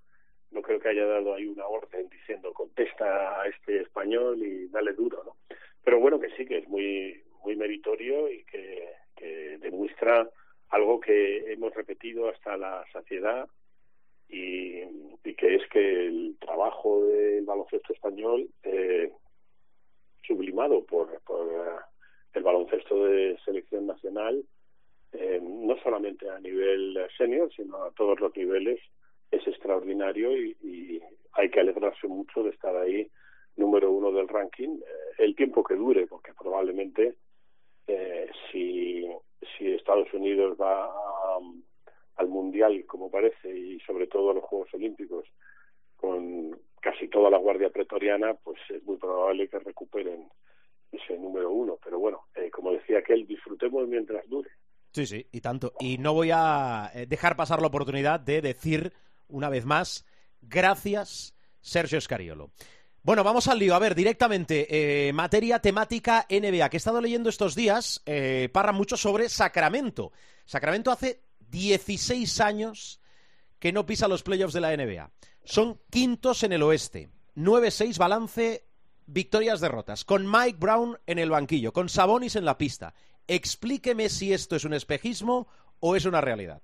[0.50, 4.94] no creo que haya dado ahí una orden diciendo contesta a este español y dale
[4.94, 5.36] duro no
[5.84, 8.94] pero bueno que sí que es muy muy meritorio y que,
[9.60, 10.28] demuestra
[10.68, 13.48] algo que hemos repetido hasta la saciedad
[14.28, 14.80] y,
[15.24, 19.10] y que es que el trabajo del baloncesto español eh,
[20.22, 21.84] sublimado por, por
[22.36, 24.44] el baloncesto de selección nacional,
[25.12, 28.78] eh, no solamente a nivel eh, senior, sino a todos los niveles,
[29.30, 31.02] es extraordinario y,
[31.38, 33.10] hay que alegrarse mucho de estar ahí
[33.56, 37.16] número uno del ranking, eh, el tiempo que dure, porque probablemente
[38.50, 39.06] si,
[39.56, 41.38] si Estados Unidos va a,
[42.16, 45.26] al Mundial, como parece, y sobre todo a los Juegos Olímpicos,
[45.96, 50.26] con casi toda la Guardia Pretoriana, pues es muy probable que recuperen
[50.96, 51.78] ese número uno.
[51.82, 54.50] Pero bueno, eh, como decía aquel, disfrutemos mientras dure.
[54.92, 55.74] Sí, sí, y tanto.
[55.80, 58.92] Y no voy a eh, dejar pasar la oportunidad de decir
[59.28, 60.06] una vez más,
[60.40, 62.50] gracias, Sergio Scariolo.
[63.06, 63.76] Bueno, vamos al lío.
[63.76, 64.66] A ver, directamente,
[65.08, 70.10] eh, materia temática NBA, que he estado leyendo estos días, eh, parra mucho sobre Sacramento.
[70.44, 73.00] Sacramento hace 16 años
[73.60, 75.12] que no pisa los playoffs de la NBA.
[75.44, 77.08] Son quintos en el oeste.
[77.36, 78.66] 9-6 balance,
[79.06, 80.04] victorias, derrotas.
[80.04, 82.94] Con Mike Brown en el banquillo, con Sabonis en la pista.
[83.28, 85.48] Explíqueme si esto es un espejismo
[85.80, 86.62] o es una realidad.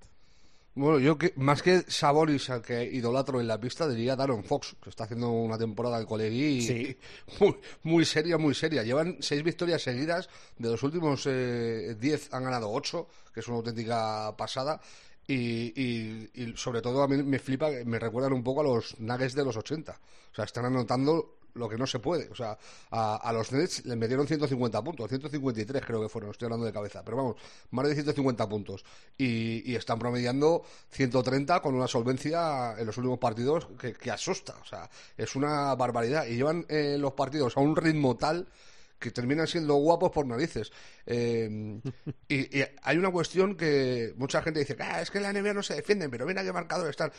[0.75, 4.75] Bueno, yo que, más que Sabonis, al que idolatro en la pista, diría Daron Fox,
[4.83, 6.97] que está haciendo una temporada de colegui Sí.
[7.41, 8.83] muy, muy seria, muy seria.
[8.83, 13.59] Llevan seis victorias seguidas, de los últimos eh, diez han ganado ocho, que es una
[13.59, 14.81] auténtica pasada.
[15.27, 15.35] Y,
[15.81, 18.99] y- y sobre todo a mí me flipa, que me recuerdan un poco a los
[18.99, 19.93] Nuggets de los 80.
[19.93, 22.29] O sea, están anotando lo que no se puede.
[22.31, 22.59] O sea,
[22.91, 27.05] a, los Nets les metieron 150 puntos, 153 creo que fueron, estoy hablando de cabeza.
[27.05, 27.37] Pero vamos,
[27.71, 28.85] más de 150 puntos.
[29.19, 34.55] Y, y están promediando 130 con una solvencia en los últimos partidos que, asusta.
[34.63, 36.27] O sea, es una barbaridad.
[36.27, 38.47] Y llevan eh, los partidos a un ritmo tal
[38.99, 40.71] que terminan siendo guapos por narices.
[41.07, 41.81] Eh,
[42.29, 45.63] y, y hay una cuestión que mucha gente dice, ah, es que la NBA no
[45.63, 47.13] se defienden, pero ven a qué marcador están.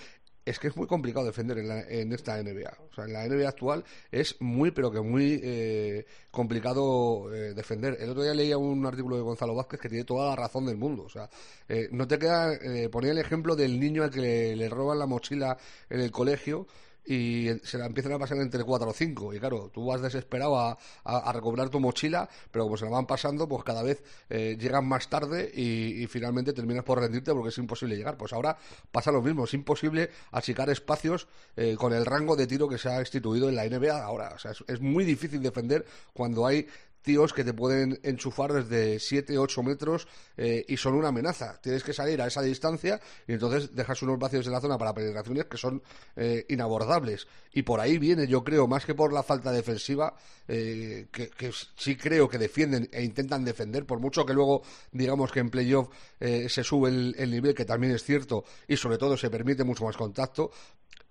[0.45, 2.77] Es que es muy complicado defender en, la- en esta NBA.
[2.91, 7.97] O sea, en la NBA actual es muy, pero que muy eh, complicado eh, defender.
[8.01, 10.75] El otro día leía un artículo de Gonzalo Vázquez que tiene toda la razón del
[10.77, 11.03] mundo.
[11.03, 11.29] O sea,
[11.69, 12.53] eh, no te queda.
[12.55, 15.57] Eh, ponía el ejemplo del niño al que le, le roban la mochila
[15.89, 16.67] en el colegio
[17.05, 19.33] y se la empiezan a pasar entre cuatro o cinco.
[19.33, 23.05] Y claro, tú vas desesperado a, a, recobrar tu mochila, pero como se la van
[23.05, 27.49] pasando, pues cada vez eh, llegan más tarde y, y finalmente terminas por rendirte porque
[27.49, 28.17] es imposible llegar.
[28.17, 28.57] Pues ahora
[28.91, 32.89] pasa lo mismo, es imposible achicar espacios eh, con el rango de tiro que se
[32.89, 34.33] ha instituido en la NBA ahora.
[34.35, 36.67] O sea, es muy difícil defender cuando hay
[37.03, 41.59] tíos que te pueden enchufar desde 7, 8 metros eh, y son una amenaza.
[41.61, 44.93] Tienes que salir a esa distancia y entonces dejas unos vacíos en la zona para
[44.93, 45.83] penetraciones que son
[46.15, 47.27] eh, inabordables.
[47.53, 50.15] Y por ahí viene, yo creo, más que por la falta defensiva,
[50.47, 55.39] eh, que, sí creo que defienden e intentan defender, por mucho que luego digamos que
[55.39, 55.89] en playoff
[56.19, 59.85] eh, se sube el nivel, que también es cierto, y sobre todo se permite mucho
[59.85, 60.51] más contacto,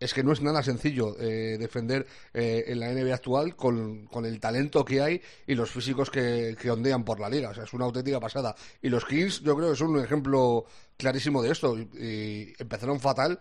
[0.02, 4.26] es que no es nada sencillo eh, defender eh, en la NBA actual con, con
[4.26, 7.50] el talento que hay y los físicos que, que ondean por la liga.
[7.50, 8.54] O sea, es una auténtica pasada.
[8.80, 10.66] Y los Kings, yo creo que son un ejemplo
[10.96, 11.78] clarísimo de esto.
[11.78, 13.38] Y, empezaron fatal,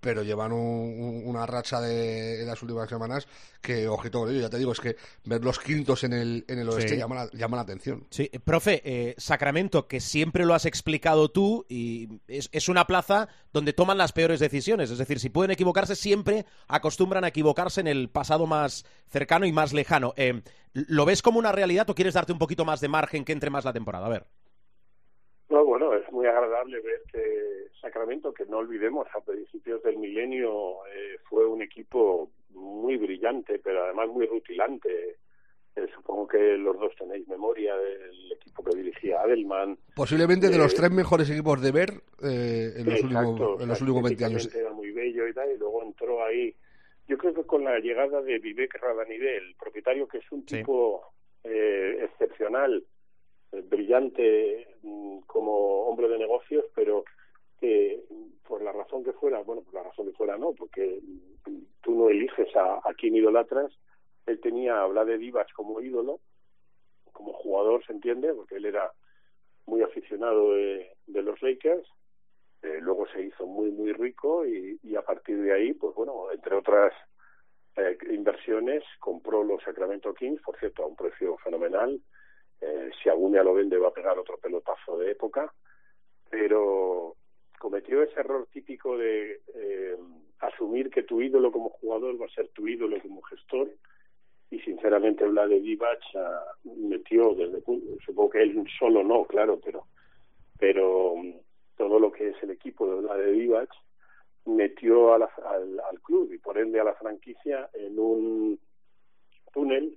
[0.00, 0.60] pero llevan un-
[1.00, 3.28] un- una racha de, en las últimas semanas
[3.60, 6.58] que, ojito con ello, ya te digo, es que ver los quintos en el, en
[6.58, 6.96] el oeste Sí.
[6.96, 8.06] llama, la, llama la atención.
[8.10, 13.28] Sí, profe, eh, Sacramento, que siempre lo has explicado tú, y es, es una plaza
[13.52, 14.90] donde toman las peores decisiones.
[14.90, 19.52] Es decir, si pueden equivocarse, siempre acostumbran a equivocarse en el pasado más cercano y
[19.52, 20.14] más lejano.
[20.16, 23.32] Eh, ¿Lo ves como una realidad o quieres darte un poquito más de margen que
[23.32, 24.06] entre más la temporada?
[24.06, 24.26] A ver.
[25.50, 30.86] No, bueno, es muy agradable ver que Sacramento, que no olvidemos, a principios del milenio
[30.86, 35.16] eh, fue un equipo muy brillante, pero además muy rutilante.
[35.76, 39.76] Eh, supongo que los dos tenéis memoria del equipo que dirigía Adelman.
[39.94, 41.90] Posiblemente de los Eh, tres mejores equipos de ver
[42.22, 44.54] eh, en, los últimos, exacto, en los o sea, últimos 20 años.
[44.54, 46.54] Era muy bello y tal, y luego entró ahí.
[47.08, 50.58] Yo creo que con la llegada de Vivek Radanide, el propietario que es un Sí.
[50.58, 52.84] tipo eh, excepcional,
[53.52, 57.04] brillante mm, como hombre de negocios, pero
[57.58, 61.00] que mm, por la razón que fuera, bueno, por la razón que fuera no, porque
[61.46, 63.72] mm, tú no eliges a, a quién idolatras,
[64.26, 66.20] él tenía a Vlade Divac como ídolo,
[67.12, 68.92] como jugador, se entiende, porque él era
[69.66, 71.86] muy aficionado de, de los Lakers,
[72.62, 76.30] eh, luego se hizo muy, muy rico y, y a partir de ahí, pues bueno,
[76.32, 76.92] entre otras
[77.76, 82.00] eh, inversiones, compró los Sacramento Kings, por cierto, a un precio fenomenal.
[82.60, 85.52] Eh, si algún día lo vende va a pegar otro pelotazo de época,
[86.28, 87.16] pero
[87.58, 89.96] cometió ese error típico de eh,
[90.40, 93.70] asumir que tu ídolo como jugador va a ser tu ídolo como gestor.
[94.52, 97.62] Y sinceramente Vlade Divac ah, metió desde
[98.04, 99.84] supongo que él solo no claro pero
[100.58, 101.34] pero mm,
[101.76, 103.70] todo lo que es el equipo de Vlade Divac
[104.46, 108.58] metió a la- al, al club y por ende a la franquicia en un
[109.52, 109.96] túnel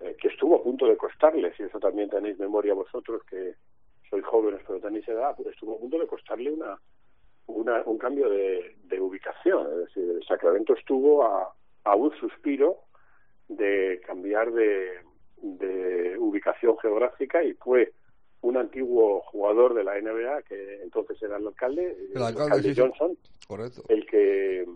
[0.00, 3.54] eh, que estuvo a punto de costarles y eso también tenéis memoria vosotros que
[4.10, 6.78] sois jóvenes pero tenéis edad pues estuvo a punto de costarle una,
[7.46, 11.54] una un cambio de, de ubicación es decir el Sacramento estuvo a,
[11.84, 12.82] a un suspiro
[13.48, 15.00] de cambiar de,
[15.36, 17.92] de ubicación geográfica y fue
[18.42, 22.80] un antiguo jugador de la NBA que entonces era el alcalde, El alcalde, sí, sí.
[22.80, 23.16] Johnson,
[23.48, 23.82] Correcto.
[23.88, 24.66] el que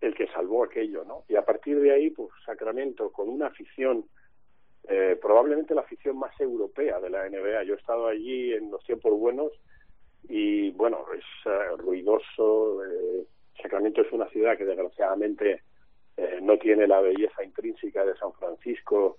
[0.00, 1.24] el que salvó aquello, ¿no?
[1.28, 4.04] Y a partir de ahí, pues Sacramento con una afición
[4.88, 7.64] eh, probablemente la afición más europea de la NBA.
[7.64, 9.52] Yo he estado allí en los tiempos buenos
[10.28, 12.84] y bueno, es eh, ruidoso.
[12.84, 13.24] eh,
[13.60, 15.62] Sacramento es una ciudad que desgraciadamente
[16.16, 19.18] eh, no tiene la belleza intrínseca de San Francisco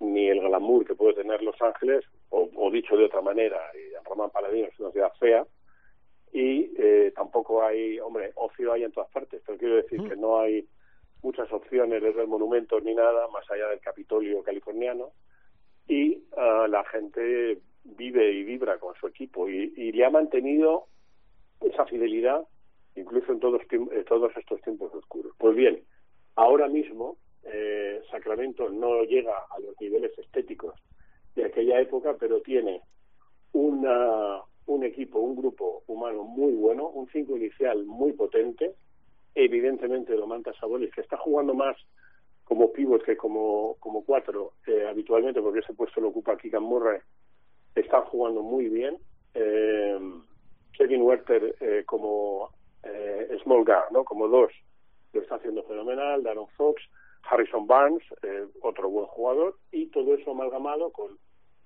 [0.00, 3.92] ni el glamour que puede tener Los Ángeles, o, o dicho de otra manera, y
[4.08, 5.46] Román Paladino es una ciudad fea,
[6.32, 10.40] y eh, tampoco hay, hombre, ocio hay en todas partes, pero quiero decir que no
[10.40, 10.66] hay
[11.22, 15.10] muchas opciones desde el monumento ni nada, más allá del Capitolio californiano,
[15.88, 20.86] y ah, la gente vive y vibra con su equipo, y, y le ha mantenido
[21.60, 22.46] esa fidelidad
[22.96, 23.62] incluso en todos,
[24.06, 25.32] todos estos tiempos oscuros.
[25.38, 25.82] Pues bien,
[26.36, 30.74] ahora mismo eh, Sacramento no llega a los niveles estéticos
[31.34, 32.82] de aquella época, pero tiene
[33.52, 38.74] una, un equipo, un grupo humano muy bueno, un cinco inicial muy potente,
[39.34, 41.76] evidentemente Domantas Sabonis, que está jugando más
[42.44, 46.98] como pivot que como, como cuatro eh, habitualmente, porque ese puesto lo ocupa Keegan Murray,
[47.74, 48.98] están jugando muy bien.
[49.34, 49.98] Eh,
[50.72, 52.50] Kevin Werther eh, como
[52.82, 54.04] eh, small guard, ¿no?
[54.04, 54.50] Como dos,
[55.12, 56.22] lo está haciendo fenomenal.
[56.22, 56.82] Darren Fox,
[57.22, 61.18] Harrison Barnes, eh, otro buen jugador, y todo eso amalgamado con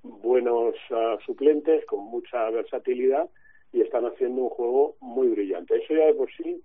[0.03, 3.31] buenos ah, suplentes, con mucha versatilidad,
[3.73, 5.77] y están haciendo un juego muy brillante.
[5.77, 6.61] Eso ya de por sí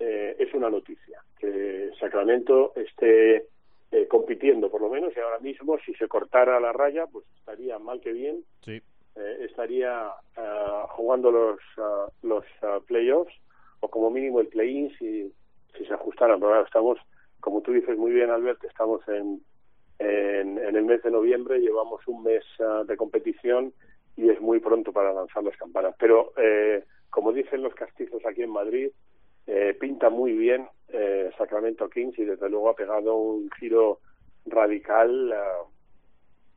[0.00, 3.46] eh, es una noticia, que Sacramento esté
[3.90, 7.78] eh, compitiendo por lo menos, y ahora mismo si se cortara la raya, pues estaría
[7.78, 8.80] mal que bien, Sí.
[9.16, 13.34] eh, estaría ah, jugando los ah, los ah, playoffs
[13.80, 15.32] o como mínimo el play-in si,
[15.76, 16.38] si se ajustaran.
[16.38, 16.98] Pero ahora estamos,
[17.40, 19.40] como tú dices muy bien, Albert, estamos en,
[19.98, 22.44] en, en el mes de noviembre, llevamos un mes
[22.86, 23.72] de competición
[24.16, 25.94] y es muy pronto para lanzar las campanas.
[25.98, 28.90] Pero, eh, como dicen los castizos aquí en Madrid,
[29.50, 34.00] eh, pinta muy bien eh, Sacramento Kings y desde luego ha pegado un giro
[34.44, 35.34] radical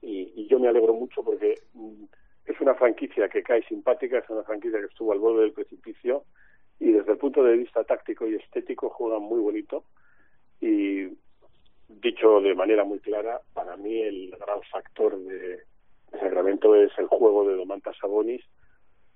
[0.02, 2.04] y, y yo me alegro mucho porque mm,
[2.48, 6.26] es una franquicia que cae simpática, es una franquicia que estuvo al borde del precipicio
[6.82, 9.86] y desde el punto de vista táctico y estético juega muy bonito
[10.60, 11.08] y
[11.88, 15.38] dicho de manera muy clara, para mí el gran factor de,
[16.12, 18.44] de Sacramento es el juego de Domantas Sabonis,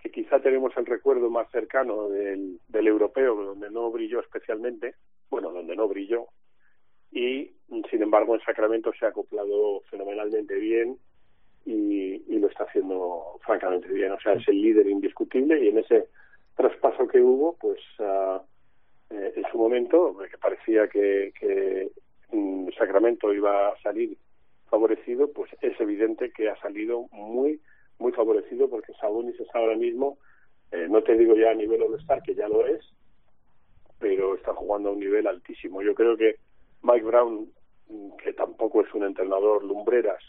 [0.05, 4.93] que quizá tenemos el recuerdo más cercano del, del europeo, donde no brilló especialmente,
[5.31, 6.27] bueno, donde no brilló,
[7.11, 7.55] y
[7.89, 10.99] sin embargo en Sacramento se ha acoplado fenomenalmente bien
[11.65, 14.11] y, lo está haciendo francamente bien.
[14.11, 16.09] O sea, es el líder indiscutible y en ese
[16.55, 18.43] traspaso que hubo, pues ah,
[19.09, 21.89] eh, en su momento, que parecía que, que
[22.31, 24.15] mm, Sacramento iba a salir
[24.69, 27.59] favorecido, pues es evidente que ha salido muy,
[27.99, 30.17] muy favorecido porque Sabonis es ahora mismo,
[30.71, 32.81] eh, no te digo ya a nivel All-Star, que ya lo es,
[33.99, 35.81] pero está jugando a un nivel altísimo.
[35.81, 36.35] Yo creo que
[36.81, 37.49] Mike Brown,
[37.89, 40.21] mm, que tampoco es un entrenador lumbreras,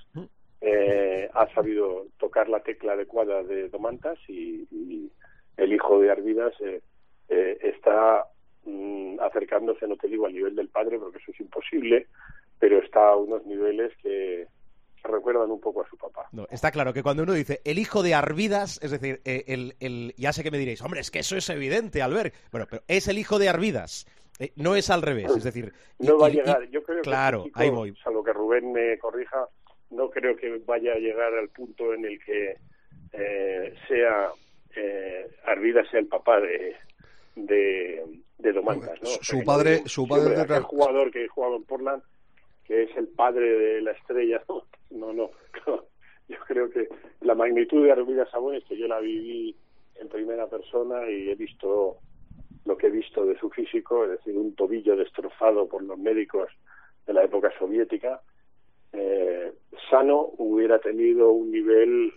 [0.60, 5.10] eh, ha sabido tocar la tecla adecuada de Domantas y, y
[5.56, 6.80] el hijo de Arvidas eh,
[7.28, 8.24] eh, está
[8.64, 12.06] mm, acercándose, no te digo al nivel del padre, porque eso es imposible,
[12.58, 14.46] pero está a unos niveles que
[15.06, 16.28] recuerdan un poco a su papá.
[16.32, 19.74] No, está claro que cuando uno dice el hijo de Arvidas, es decir, eh, el,
[19.80, 22.34] el- ya sé que me diréis, hombre, es que eso es evidente, Albert.
[22.50, 24.06] Bueno, pero es el hijo de Arvidas,
[24.38, 25.72] eh, no es al revés, es decir...
[25.98, 27.96] y- No va a y- llegar, yo creo Claro, que este chico, ahí voy.
[28.02, 29.46] salvo que Rubén me corrija,
[29.90, 32.56] no creo que vaya a llegar al punto en el que
[33.12, 34.30] eh, sea
[34.74, 36.74] eh, Arvidas sea el papá de
[37.34, 38.02] de,
[38.38, 39.08] de Domantas, ¿no?
[39.20, 42.02] Su- padre- su sí, padre hombre, aquel jugador que jugaba en Portland,
[42.66, 45.30] que es el padre de la estrella, no, no, no,
[46.28, 46.88] yo creo que
[47.20, 49.56] la magnitud de Arvidas Sabonis, que yo la viví
[49.96, 51.98] en primera persona y he visto
[52.64, 56.48] lo que he visto de su físico, es decir, un tobillo destrozado por los médicos
[57.06, 58.20] de la época soviética,
[58.92, 59.52] eh,
[59.88, 62.12] sano hubiera tenido un nivel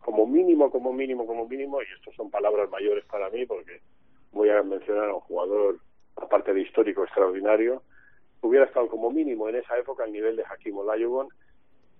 [0.00, 3.80] como mínimo, como mínimo, como mínimo, y esto son palabras mayores para mí porque
[4.32, 5.78] voy a mencionar a un jugador,
[6.16, 7.82] aparte de histórico, extraordinario,
[8.42, 11.28] hubiera estado como mínimo en esa época al nivel de Hakim Olajuwon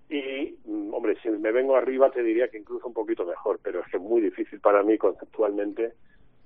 [0.09, 3.81] y, mm, hombre, si me vengo arriba te diría que incluso un poquito mejor, pero
[3.81, 5.93] es que es muy difícil para mí conceptualmente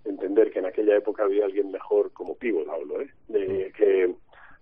[0.03, 3.09] entender que en aquella época había alguien mejor como pívot, hablo, ¿eh?
[3.29, 4.13] De, que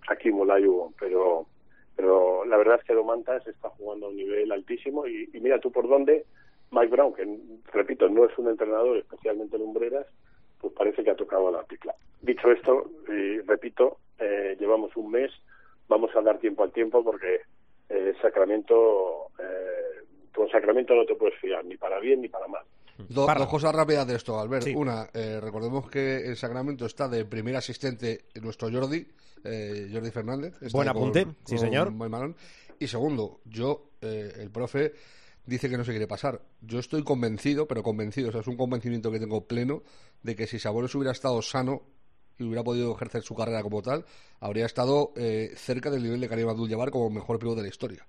[0.08, 1.48] Hakim Olajuwon, pero
[1.96, 5.60] pero la verdad es que Domantas está jugando a un nivel altísimo y, y mira
[5.60, 6.26] tú por dónde
[6.72, 7.28] Mike Brown, que
[7.74, 10.08] repito, no es un entrenador especialmente lumbreras,
[10.60, 11.94] pues parece que ha tocado la tecla.
[12.22, 12.90] Dicho esto,
[13.46, 15.32] repito, eh, llevamos un mes,
[15.90, 17.42] vamos a dar tiempo al tiempo porque
[18.22, 22.64] Sacramento, eh, con Sacramento no te puedes fiar, ni para bien ni para mal.
[23.10, 24.64] Do- dos cosas rápidas de esto, Albert.
[24.64, 24.74] Sí.
[24.76, 29.06] Una, eh, recordemos que en Sacramento está de primer asistente nuestro Jordi,
[29.44, 30.54] eh, Jordi Fernández.
[30.72, 31.92] Buen ahí con- apunte, sí, con señor.
[31.92, 32.36] Malone.
[32.80, 34.94] Y segundo, yo, eh, el profe
[35.46, 36.42] dice que no se quiere pasar.
[36.62, 39.82] Yo estoy convencido, pero convencido, o sea, es un convencimiento que tengo pleno,
[40.22, 41.82] de que si Sabonis hubiera estado sano
[42.42, 44.06] y hubiera podido ejercer su carrera como tal,
[44.40, 48.06] habría estado eh, cerca del nivel de Karim Abdul-Jabbar como mejor pívot de la historia.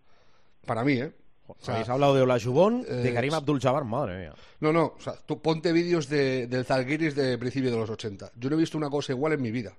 [0.67, 1.13] Para mí, ¿eh?
[1.47, 4.35] O sea, Habéis hablado de Olajubón, de eh, Karim Abdul-Jabbar, madre mía.
[4.61, 8.33] no, no, o sea, tú ponte vídeos de, del Zalgiris de principio de los 80.
[8.37, 9.77] Yo no he visto una cosa igual en mi vida.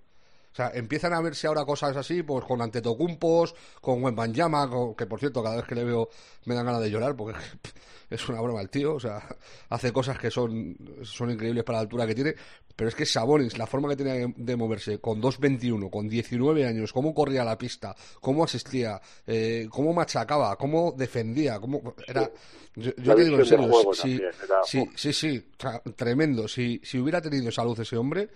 [0.53, 5.07] O sea, empiezan a verse ahora cosas así, pues con Antetocumpos, con Wembanyama, con, que
[5.07, 6.09] por cierto, cada vez que le veo
[6.45, 7.39] me dan ganas de llorar porque
[8.11, 8.93] es una broma el tío.
[8.95, 9.19] O sea,
[9.69, 12.35] hace cosas que son, son increíbles para la altura que tiene.
[12.75, 16.91] Pero es que Sabonis, la forma que tenía de- moverse con 2.21, con 19 años,
[16.93, 22.29] cómo corría la pista, cómo asistía, eh, cómo machacaba, cómo defendía, cómo era...
[22.75, 24.31] Yo, yo te digo en serio, si, también
[24.65, 26.47] si- sí, sí, sea, tremendo.
[26.47, 28.29] Si, si hubiera tenido salud ese hombre,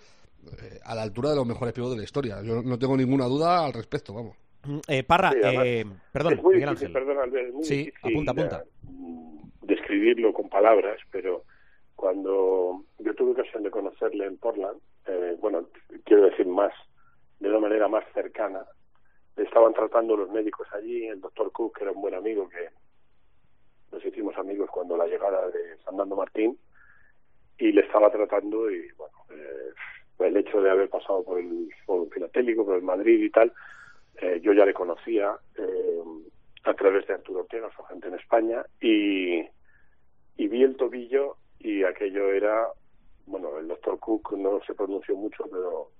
[0.46, 2.42] eh, a la altura de los mejores pivots de la historia.
[2.42, 4.36] Yo no tengo ninguna duda al respecto, vamos.
[4.64, 7.04] Mm, eh, Parra, Sí, además, eh, perdón, es muy Miguel difícil, Ángel.
[7.06, 8.64] perdón, Albert, es muy Sí, difícil, apunta, apunta.
[8.82, 11.44] mm, describirlo con palabras, pero
[11.94, 15.66] cuando yo tuve ocasión de conocerle en Portland, eh, bueno,
[16.04, 16.72] quiero decir más,
[17.40, 18.64] de una manera más cercana,
[19.36, 22.68] le estaban tratando los médicos allí, el doctor Cook, que era un buen amigo, que
[23.92, 26.58] nos hicimos amigos cuando la llegada de Fernando Martín,
[27.58, 29.72] y le estaba tratando y, bueno, eh,
[30.18, 33.52] el hecho de haber pasado por el Foro Filatélico, por el Madrid y tal,
[34.20, 36.02] eh, yo ya le conocía eh,
[36.64, 39.46] a través de Arturo Ortega, su agente en España, y,
[40.36, 42.68] vi el tobillo y aquello era,
[43.26, 45.90] bueno, el doctor Cook no se pronunció mucho, pero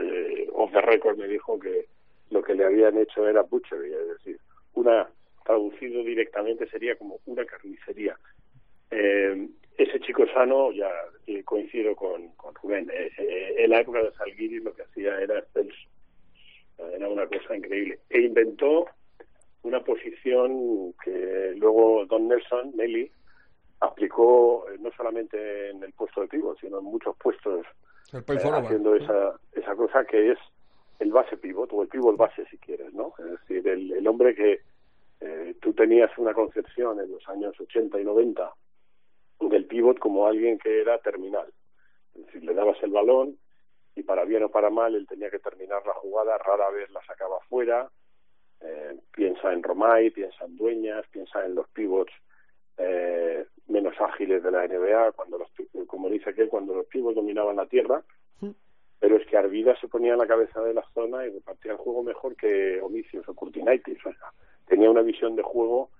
[0.00, 1.86] eh, off the record me dijo que
[2.30, 4.38] lo que le habían hecho era butchery, es decir,
[4.74, 5.08] una
[5.48, 8.18] traducido directamente sería como una carnicería.
[8.90, 9.48] Eh,
[9.78, 10.90] ese chico sano, ya
[11.26, 15.20] eh, coincido con, con Rubén, eh, eh, en la época de Salguiris lo que hacía
[15.20, 15.88] era excelso,
[16.92, 18.00] era una cosa increíble.
[18.10, 18.86] E inventó
[19.62, 23.10] una posición que luego Don Nelson, Nelly,
[23.80, 27.64] aplicó no solamente en el puesto de pivot, sino en muchos puestos
[28.12, 30.38] El eh, haciendo esa, esa cosa que es
[30.98, 33.14] el base pivot o el pivot base si quieres, ¿no?
[33.18, 34.60] Es decir, el, el hombre que
[35.20, 38.52] eh, tú tenías una concepción en los años 80 y 90
[39.96, 41.46] como alguien que era terminal.
[42.14, 43.38] Es decir, le dabas el balón
[43.94, 47.02] y para bien o para mal él tenía que terminar la jugada, rara vez la
[47.04, 47.90] sacaba fuera.
[48.60, 52.12] Eh, piensa en Romay, piensa en Dueñas, piensa en los pivots
[52.76, 55.48] eh, menos ágiles de la NBA, cuando los,
[55.86, 58.02] como dice aquel, cuando los pivots dominaban la tierra.
[59.00, 61.78] Pero es que Arvida se ponía en la cabeza de la zona y repartía el
[61.78, 63.98] juego mejor que Omicios o Curtinaitis.
[64.04, 64.32] O sea,
[64.66, 65.90] tenía una visión de juego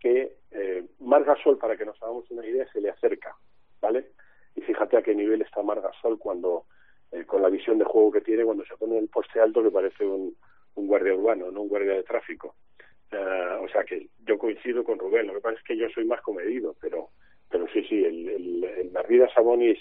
[0.00, 3.36] que eh, Marc Gasol, para que nos hagamos una idea, se le acerca,
[3.80, 4.06] ¿vale?
[4.56, 6.64] Y fíjate a qué nivel está Marc Gasol cuando,
[7.12, 9.70] eh, con la visión de juego que tiene, cuando se pone el poste alto que
[9.70, 10.34] parece un,
[10.74, 12.56] un guardia urbano, no un guardia de tráfico.
[13.12, 16.04] Eh, o sea que yo coincido con Rubén, lo que pasa es que yo soy
[16.04, 17.10] más comedido, pero
[17.50, 19.78] pero sí, sí, el, el, el Sabonis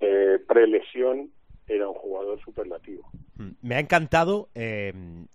[0.00, 1.30] eh, pre-lesión
[1.74, 3.10] era un jugador superlativo.
[3.36, 4.92] Mm, Me ha encantado eh,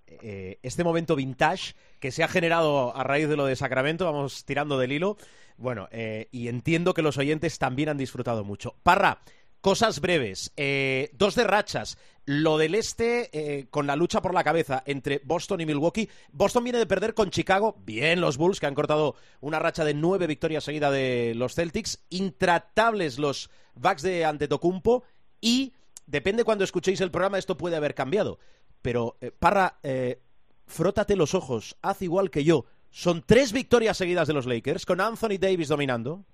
[0.08, 4.06] eh, este momento vintage que se ha generado a raíz de lo de Sacramento.
[4.06, 5.18] Vamos tirando del hilo.
[5.58, 8.76] Bueno, eh, y entiendo que los oyentes también han disfrutado mucho.
[8.84, 9.20] Parra,
[9.62, 10.52] cosas breves.
[10.58, 11.98] Eh, dos de rachas.
[12.26, 16.08] Lo del este con la lucha por la cabeza entre Boston y Milwaukee.
[16.32, 17.76] Boston viene de perder con Chicago.
[17.84, 22.06] Bien los Bulls, que han cortado una racha de nueve victorias seguidas de los Celtics.
[22.10, 25.04] Intratables los Bucks de Antetokounmpo.
[25.42, 25.74] Y
[26.12, 28.38] depende cuando escuchéis el programa, esto puede haber cambiado.
[28.82, 30.22] Pero, eh, Parra, eh,
[30.68, 32.66] frótate los ojos, haz igual que yo.
[32.90, 36.26] Son tres victorias seguidas de los Lakers, con Anthony Davis dominando.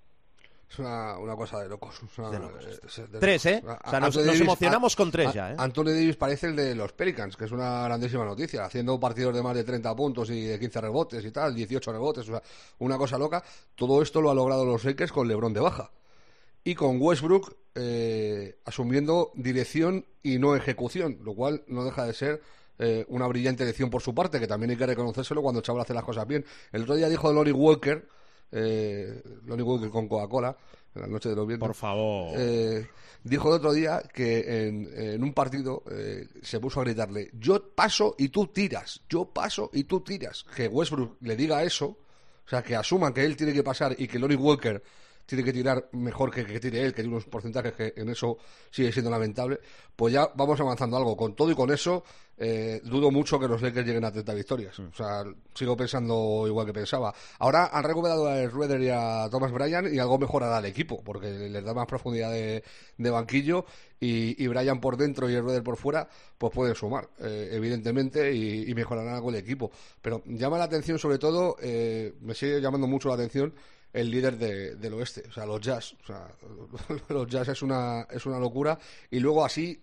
[0.69, 1.95] Es una, una cosa de locos.
[2.03, 2.87] es una- De locos eh, esto.
[2.87, 3.73] es de Tres, locos.
[3.73, 3.77] ¿eh?
[3.85, 5.55] O sea, nos- emocionamos con tres a- ya, ¿eh?
[5.57, 9.43] Anthony Davis parece el de los Pelicans, que es una grandísima noticia, haciendo partidos de
[9.43, 12.41] más de 30 puntos y de 15 rebotes y tal, 18 rebotes, o sea,
[12.79, 13.41] una cosa loca.
[13.75, 15.89] Todo esto lo ha logrado los Lakers con LeBron de baja.
[16.67, 22.41] Y con Westbrook eh, asumiendo dirección y no ejecución, lo cual no deja de ser
[22.77, 25.83] eh, una brillante elección por su parte, que también hay que reconocérselo cuando el chaval
[25.83, 26.43] hace las cosas bien.
[26.73, 28.05] El otro día dijo Lonnie Walker,
[28.51, 30.57] eh, Lonnie Walker con Coca-Cola,
[30.93, 31.69] en la noche de los vientos.
[31.69, 32.33] Por favor.
[32.37, 32.85] Eh,
[33.23, 37.69] dijo el otro día que en, en un partido eh, se puso a gritarle, yo
[37.69, 40.45] paso y tú tiras, yo paso y tú tiras.
[40.53, 44.05] Que Westbrook le diga eso, o sea, que asuman que él tiene que pasar y
[44.05, 44.83] que Lonnie Walker
[45.27, 48.37] tiene que tirar mejor que que tire él, que tiene unos porcentajes que en eso
[48.71, 49.59] sigue siendo lamentable,
[49.95, 51.15] pues ya vamos avanzando algo.
[51.15, 52.03] Con todo y con eso,
[52.37, 54.79] eh, dudo mucho que los Lakers lleguen a 30 victorias.
[54.79, 55.23] O sea,
[55.53, 57.13] sigo pensando igual que pensaba.
[57.39, 61.27] Ahora han recuperado a Rueder y a Thomas Bryan y algo mejorará al equipo, porque
[61.27, 62.63] les da más profundidad de,
[62.97, 63.65] de banquillo
[63.99, 66.07] y, y Bryan por dentro y Rueder por fuera,
[66.37, 69.71] pues pueden sumar, eh, evidentemente, y, y mejorarán algo el equipo.
[70.01, 73.53] Pero llama la atención, sobre todo, eh, me sigue llamando mucho la atención
[73.93, 75.95] el líder de- del oeste, o sea, los Jazz.
[76.03, 76.27] O sea,
[77.09, 78.77] los Jazz es una, es una locura.
[79.11, 79.79] Y luego así,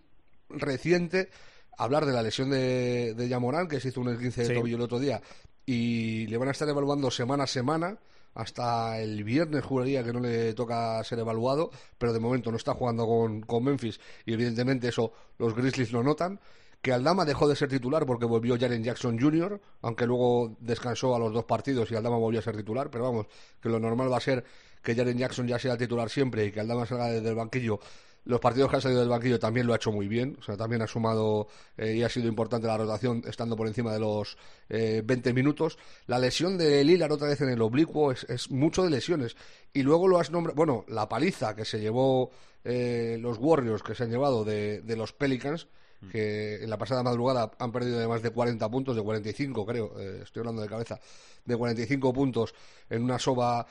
[0.48, 1.30] reciente,
[1.76, 4.54] hablar de la lesión de, de Yamorán, que se hizo un esguince de Sí.
[4.54, 5.20] tobillo el otro día,
[5.66, 7.98] y le van a estar evaluando semana a semana.
[8.36, 12.74] Hasta el viernes juraría que no le toca ser evaluado, pero de momento no está
[12.74, 16.40] jugando con, con Memphis y evidentemente eso los Grizzlies lo notan.
[16.84, 21.18] Que Aldama dejó de ser titular porque volvió Jaren Jackson Jr., aunque luego descansó a
[21.18, 23.26] los dos partidos y Aldama volvió a ser titular, pero vamos,
[23.58, 24.44] que lo normal va a ser
[24.82, 27.80] que Jaren Jackson ya sea titular siempre y que Aldama salga desde el banquillo.
[28.26, 30.58] Los partidos que ha salido del banquillo también lo ha hecho muy bien, o sea,
[30.58, 34.36] también ha sumado eh, y ha sido importante la rotación estando por encima de los
[34.68, 35.78] eh, 20 minutos.
[36.06, 39.38] La lesión de Lillard otra vez en el oblicuo es, es mucho de lesiones.
[39.72, 42.30] Y luego lo has nombrado, bueno, la paliza que se llevó
[42.62, 45.66] eh, los Warriors, que se han llevado de, de los Pelicans,
[46.10, 49.98] que en la pasada madrugada han perdido de más de 40 puntos, de 45 creo,
[49.98, 51.00] eh, estoy hablando de cabeza,
[51.44, 52.54] de 45 puntos
[52.88, 53.66] en una soba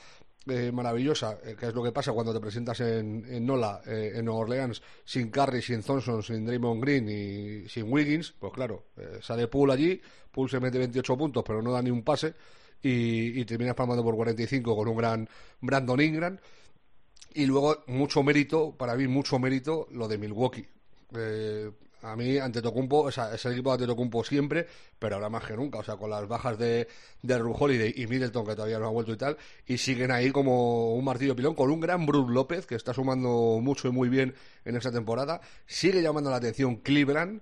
[0.46, 4.12] eh, maravillosa, eh, que es lo que pasa cuando te presentas en, en Nola, eh,
[4.16, 8.88] en Nueva Orleans, sin Curry, sin Thompson, sin Draymond Green y sin Wiggins, pues claro,
[9.22, 12.34] sale Poole allí, Poole se mete 28 puntos, pero no da ni un pase
[12.82, 15.30] y, y terminas palmando por 45 con un gran
[15.62, 16.38] Brandon Ingram.
[17.36, 20.68] Y luego, mucho mérito, para mí, mucho mérito, lo de Milwaukee.
[22.04, 24.68] A mí, Antetokounmpo, o sea, es el equipo de Antetokounmpo siempre,
[25.00, 25.80] pero ahora más que nunca.
[25.80, 26.86] O sea, con las bajas de,
[27.22, 30.30] de Ru Holiday y Middleton, que todavía no ha vuelto y tal, y siguen ahí
[30.30, 34.10] como un martillo pilón, con un gran Bruce López, que está sumando mucho y muy
[34.10, 34.36] bien
[34.66, 35.40] en esta temporada.
[35.66, 37.42] Sigue llamando la atención Cleveland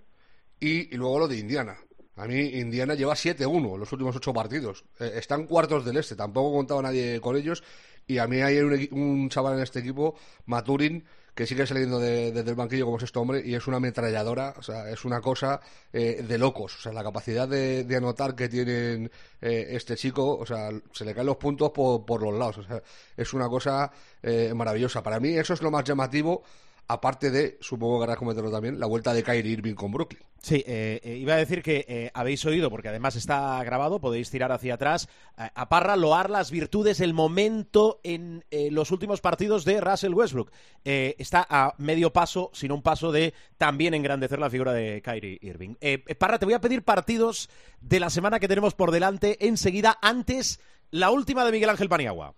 [0.59, 1.77] y, luego lo de Indiana.
[2.17, 4.85] A mí Indiana lleva 7-1 los últimos ocho partidos.
[4.99, 7.63] Eh, están cuartos del este, tampoco contaba nadie con ellos.
[8.05, 11.03] Y a mí hay un, un chaval en este equipo, Maturin,
[11.33, 14.61] que sigue saliendo de- desde el banquillo como sexto hombre y es una ametralladora, o
[14.63, 15.61] sea, es una cosa
[15.93, 16.75] eh, de locos.
[16.77, 19.09] O sea, la capacidad de, de anotar que tienen
[19.41, 22.57] eh, este chico, o sea, se le caen los puntos por, por los lados.
[22.59, 22.81] O sea,
[23.15, 25.01] es una cosa eh, maravillosa.
[25.03, 26.43] Para mí eso es lo más llamativo,
[26.91, 30.21] aparte de, supongo que querrás comentarlo también, la vuelta de Kyrie Irving con Brooklyn.
[30.39, 34.31] Sí, eh, eh, iba a decir que eh, habéis oído, porque además está grabado, podéis
[34.31, 39.21] tirar hacia atrás, eh, a Parra loar las virtudes, el momento en eh, los últimos
[39.21, 40.51] partidos de Russell Westbrook.
[40.83, 45.37] Eh, está a medio paso, sino un paso de también engrandecer la figura de Kyrie
[45.41, 45.75] Irving.
[46.17, 50.59] Parra, te voy a pedir partidos de la semana que tenemos por delante enseguida, antes
[50.91, 52.33] la última de Miguel Ángel Paniagua.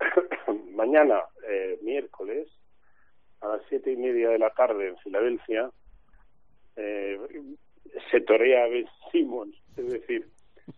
[0.74, 2.48] Mañana, eh, miércoles,
[3.40, 5.70] a las siete y media de la tarde en Filadelfia,
[6.76, 7.18] eh,
[8.10, 10.26] se torea Ben Simmons, es decir,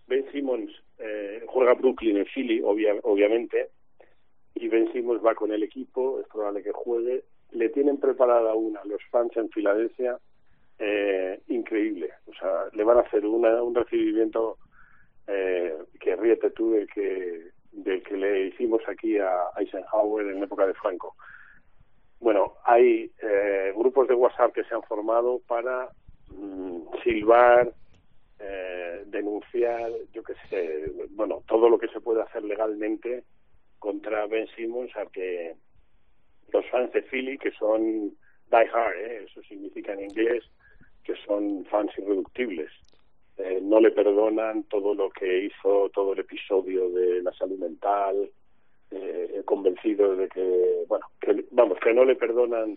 [0.06, 3.70] Ben Simmons eh, juega Brooklyn en Philly, obvia- obviamente,
[4.54, 7.24] y Ben Simmons va con el equipo, es probable que juegue.
[7.52, 10.18] Le tienen preparada una los fans en Filadelfia
[10.78, 14.58] eh, increíble, o sea, le van a hacer una, un recibimiento
[15.26, 20.66] eh, que ríete tú del que, del que le hicimos aquí a Eisenhower en época
[20.66, 21.16] de Franco.
[22.20, 25.88] Bueno, hay eh, grupos de WhatsApp que se han formado para
[26.28, 27.72] mm, silbar,
[28.38, 33.24] eh, denunciar, yo qué sé, bueno, todo lo que se puede hacer legalmente
[33.78, 35.54] contra Ben Simmons, a que
[36.52, 38.10] los fans de Philly, que son
[38.50, 39.24] die hard, ¿eh?
[39.24, 40.44] eso significa en inglés
[41.02, 42.70] que son fans irreductibles,
[43.38, 48.30] eh, no le perdonan todo lo que hizo, todo el episodio de la salud mental,
[48.90, 52.76] eh, convencidos de que, bueno, que, vamos, que no le perdonan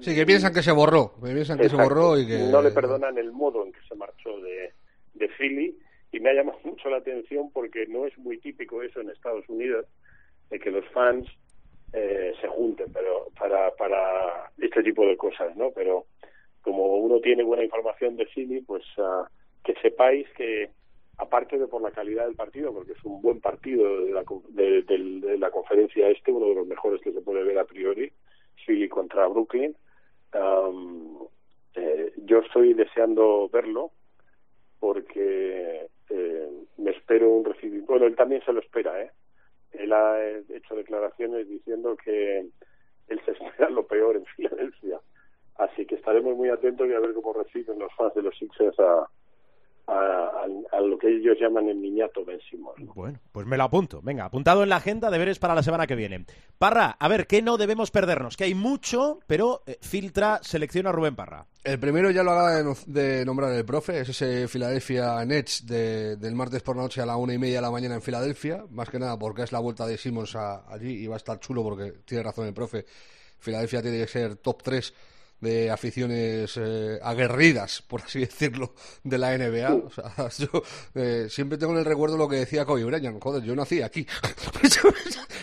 [0.00, 2.38] Sí, que piensan que se borró, que piensan que se borró y que...
[2.50, 4.72] No le perdonan el modo en que se marchó de,
[5.14, 5.78] de Philly
[6.10, 9.48] y me ha llamado mucho la atención porque no es muy típico eso en Estados
[9.48, 9.86] Unidos,
[10.50, 11.26] de que los fans
[11.92, 15.70] eh, se junten pero para, para este tipo de cosas, ¿no?
[15.70, 16.06] Pero
[16.60, 19.28] como uno tiene buena información de Philly, pues ah,
[19.62, 20.70] que sepáis que
[21.18, 24.82] aparte de por la calidad del partido, porque es un buen partido de la, de,
[24.82, 28.12] de la conferencia este, uno de los mejores que se puede ver a priori,
[28.66, 29.76] Philly contra Brooklyn,
[30.34, 31.18] Am,
[31.74, 33.92] eh, yo estoy deseando verlo
[34.80, 37.92] porque eh, me espero un recibimiento.
[37.92, 39.10] Bueno, él también se lo espera, ¿eh?
[39.72, 42.40] Él ha eh, hecho declaraciones diciendo que
[43.08, 45.00] él se espera lo peor en Filadelfia.
[45.56, 48.78] Así que estaremos muy atentos y a ver cómo reciben los fans de los Sixers
[48.80, 49.08] a,
[49.86, 52.38] a, a- a lo que ellos llaman el niñato Ben.
[52.78, 52.92] ¿no?
[52.94, 54.00] Bueno, pues me lo apunto.
[54.02, 56.24] Venga, apuntado en la agenda, deberes para la semana que viene.
[56.58, 58.36] Parra, a ver, ¿qué no debemos perdernos?
[58.36, 61.46] Que hay mucho, pero eh, filtra, selecciona Rubén Parra.
[61.62, 65.66] El primero ya lo acaba de, no- de nombrar el profe, es ese Philadelphia Nets
[65.66, 68.02] de- del martes por la noche a la una y media de la mañana en
[68.02, 71.18] Filadelfia, más que nada porque es la vuelta de Simmons a- allí y va a
[71.18, 72.84] estar chulo porque tiene razón el profe.
[73.38, 74.94] Filadelfia tiene que ser top 3
[75.44, 78.74] de aficiones eh, aguerridas, por así decirlo,
[79.04, 79.72] de la NBA.
[79.74, 80.62] O sea, yo
[80.96, 84.04] eh, siempre tengo en el recuerdo lo que decía Kobe Bryant, joder, yo nací aquí.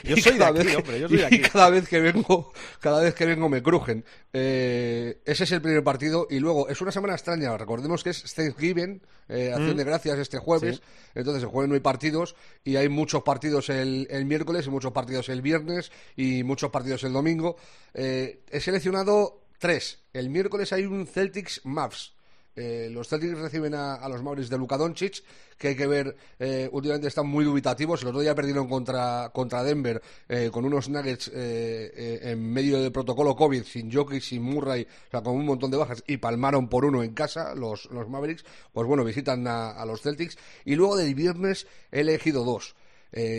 [0.03, 1.39] Yo Y soy de cada aquí, vez- hombre, yo soy de y aquí.
[1.41, 4.03] cada vez que vengo, cada vez que vengo me crujen.
[4.33, 7.55] Eh, ese es el primer partido y luego es una semana extraña.
[7.55, 8.99] Recordemos que es Thanksgiving,
[9.29, 10.77] eh, Acción de Gracias este jueves.
[10.77, 10.81] Sí.
[11.13, 14.91] Entonces el jueves no hay partidos y hay muchos partidos el, el miércoles y muchos
[14.91, 17.57] partidos el viernes y muchos partidos el domingo.
[17.93, 19.99] Eh, he seleccionado tres.
[20.11, 22.13] El miércoles hay un Celtics Mavs.
[22.53, 25.23] Eh, los Celtics reciben a, los Mavericks de Luka Doncic,
[25.57, 28.01] que hay que ver, eh, últimamente están muy dubitativos.
[28.01, 32.91] El otro día perdieron contra, contra Denver eh, con unos Nuggets eh, en medio del
[32.91, 36.67] protocolo COVID, sin Jokic, sin Murray, o sea, con un montón de bajas, y palmaron
[36.67, 38.43] por uno en casa los, los Mavericks.
[38.73, 40.37] Pues bueno, visitan a, a los Celtics.
[40.65, 42.75] Y luego del viernes he elegido dos.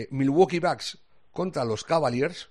[0.09, 0.99] Milwaukee Bucks
[1.31, 2.49] contra los Cavaliers,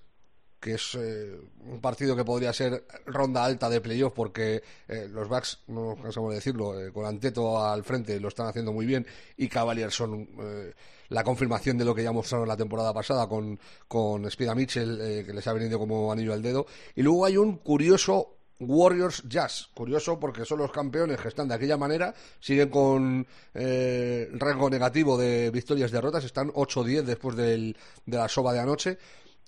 [0.63, 5.27] que es eh, un partido que podría ser ronda alta de playoff porque eh, los
[5.27, 9.05] Bucks, no cansamos de decirlo, eh, con Anteto al frente lo están haciendo muy bien
[9.35, 10.29] y Cavaliers son
[11.09, 13.59] la confirmación de lo que ya mostraron la temporada pasada con,
[13.89, 16.65] con Spida Mitchell, que les ha venido como anillo al dedo.
[16.95, 19.69] Y luego hay un curioso Warriors Jazz.
[19.73, 25.17] Curioso porque son los campeones que están de aquella manera, siguen con eh, rango negativo
[25.17, 28.97] de victorias y derrotas, están 8-10 después del, de la soba de anoche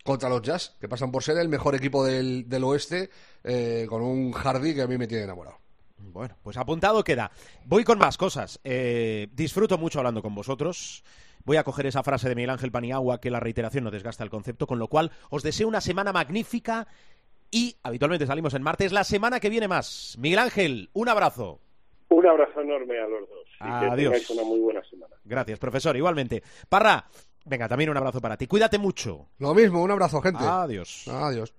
[0.06, 3.10] contra los Jazz, que pasan por ser el mejor equipo del, del oeste,
[3.44, 5.58] eh, con un Hardy que a mí me tiene enamorado.
[5.98, 7.32] Bueno, pues apuntado queda.
[7.66, 8.60] Voy con más cosas.
[8.64, 11.04] Eh, disfruto mucho hablando con vosotros.
[11.44, 14.30] Voy a coger esa frase de Miguel Ángel Paniagua, que la reiteración no desgasta el
[14.30, 16.88] concepto, con lo cual os deseo una semana magnífica
[17.50, 18.92] y habitualmente salimos en martes.
[18.92, 20.16] La semana que viene más.
[20.20, 21.60] Miguel Ángel, un abrazo.
[22.10, 23.48] Un abrazo enorme a los dos.
[23.60, 24.12] Y que Adiós.
[24.12, 25.16] tengáis una muy buena semana.
[25.24, 25.98] Gracias, profesor.
[25.98, 26.44] Igualmente.
[26.70, 27.06] Parra,
[27.46, 28.48] venga, también un abrazo para ti.
[28.48, 29.28] Cuídate mucho.
[29.40, 30.44] Lo mismo, un abrazo, gente.
[30.44, 31.08] Adiós.
[31.08, 31.54] Adiós.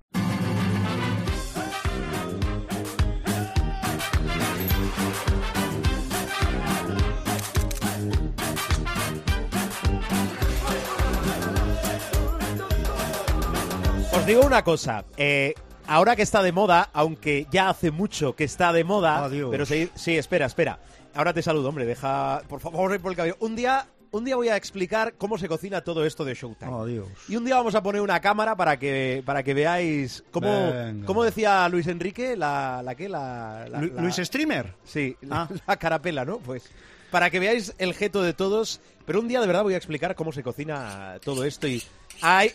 [14.13, 15.05] Os digo una cosa.
[15.17, 15.55] eh,
[15.87, 19.49] ahora que está de moda, aunque ya hace mucho que está de moda, Adiós.
[19.51, 20.79] pero sí, sí, espera, espera.
[21.15, 21.87] Ahora te saludo, hombre.
[21.87, 23.37] Deja, por favor, por el cabello.
[23.41, 26.73] Un día, un día voy a explicar cómo se cocina todo esto de Showtime.
[26.73, 27.09] Adiós.
[27.29, 30.73] Y un día vamos a poner una cámara para que para que veáis cómo,
[31.05, 34.75] cómo decía Luis Enrique la la que la, la- Lu- la- Luis Streamer.
[34.85, 35.49] Sí, Ah.
[35.67, 36.39] la carapela, ¿no?
[36.39, 36.65] Pues
[37.11, 40.15] para que veáis el geto de todos, pero un día de verdad voy a explicar
[40.17, 41.83] cómo se cocina todo esto y
[42.23, 42.51] Ay,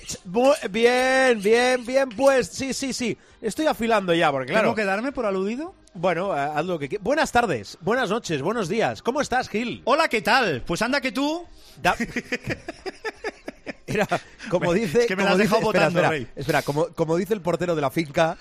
[0.71, 3.15] bien, bien, bien, pues sí, sí, sí.
[3.41, 4.69] Estoy afilando ya, porque claro.
[4.69, 5.75] ¿Tengo que darme por aludido?
[5.93, 7.03] Bueno, haz lo que quieras.
[7.03, 9.01] Buenas tardes, buenas noches, buenos días.
[9.01, 9.81] ¿Cómo estás, Gil?
[9.85, 10.63] Hola, ¿qué tal?
[10.65, 11.45] Pues anda que tú.
[11.81, 11.95] Da-
[13.87, 14.07] Era,
[14.49, 15.01] como dice.
[15.01, 17.81] Es que me como dice- espera, votando, espera, espera, como, como dice el portero de
[17.81, 18.37] la finca,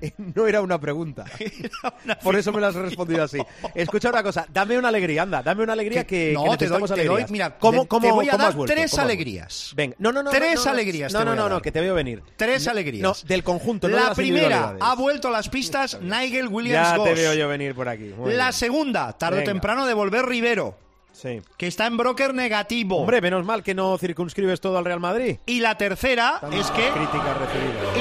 [0.34, 1.24] no era una pregunta.
[2.22, 3.38] Por eso me lo has respondido así.
[3.74, 6.82] Escucha una cosa, dame una alegría, anda, dame una alegría que, no, que te doy,
[6.82, 9.72] te doy, mira, ¿Cómo, cómo, te voy a dar tres alegrías.
[9.74, 10.30] Venga, no, no, no.
[10.30, 12.22] Tres no, no, alegrías No, no, no, no, que te veo venir.
[12.36, 13.02] Tres No, alegrías.
[13.02, 16.90] No, del conjunto, no de la las primera ha vuelto a las pistas Nigel Williams
[16.90, 18.12] Ya te veo yo venir por aquí.
[18.16, 18.52] Muy La bien.
[18.52, 20.78] segunda, tarde o temprano de volver Rivero,
[21.16, 21.40] Sí.
[21.56, 22.98] que está en broker negativo.
[22.98, 25.38] Hombre, menos mal que no circunscribes todo al Real Madrid.
[25.46, 26.90] Y la tercera es que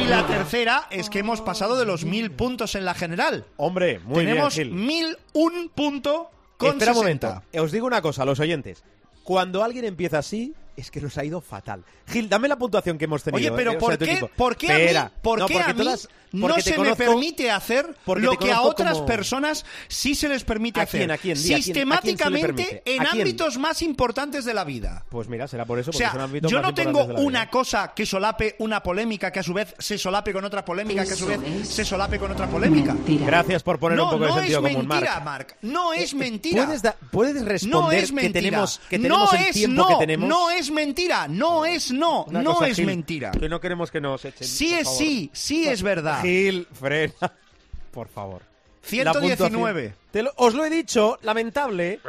[0.02, 3.46] y la tercera es que hemos pasado de los mil puntos en la general.
[3.58, 4.76] Hombre, muy Tenemos bien, Gil.
[4.78, 7.28] mil un punto con Espera un 60.
[7.30, 7.64] momento.
[7.64, 8.84] Os digo una cosa los oyentes.
[9.24, 11.84] Cuando alguien empieza así, es que nos ha ido fatal.
[12.08, 13.38] Gil, dame la puntuación que hemos tenido.
[13.38, 14.30] Oye, pero eh, o sea, ¿por, qué.
[14.36, 17.52] ¿por qué a mí, por No, qué porque a mí las- no se me permite
[17.52, 21.10] hacer lo que a otras como- personas sí se les permite ¿A hacer?
[21.36, 22.84] Sistemáticamente permite?
[22.86, 25.06] en ámbitos más importantes de la vida.
[25.10, 27.42] Pues mira, será por eso, O porque sea, son ámbitos yo más no tengo una
[27.42, 27.50] vida.
[27.52, 31.14] cosa que solape una polémica que a su vez se solape con otra polémica que
[31.14, 32.96] a su vez se solape con otra polémica.
[33.08, 35.26] Gracias por poner no, un poco no de sentido es común, mentira, Marc.
[35.26, 35.58] Marc.
[35.62, 36.66] No es mentira.
[36.66, 38.34] ¿Puedes, da- puedes responder no es mentira.
[38.34, 39.88] que tenemos, que tenemos no el es tiempo no.
[39.88, 40.30] que tenemos?
[40.30, 41.28] No es mentira.
[41.28, 42.24] No es no.
[42.26, 43.32] Una no es mentira.
[43.32, 44.48] Que no queremos que nos echen.
[44.48, 45.30] Sí es sí.
[45.34, 46.15] Sí es verdad.
[46.22, 47.14] Gil, frena.
[47.92, 48.42] Por favor.
[48.42, 49.90] La 119.
[49.90, 52.00] puntuación- Te lo- os lo he dicho, lamentable.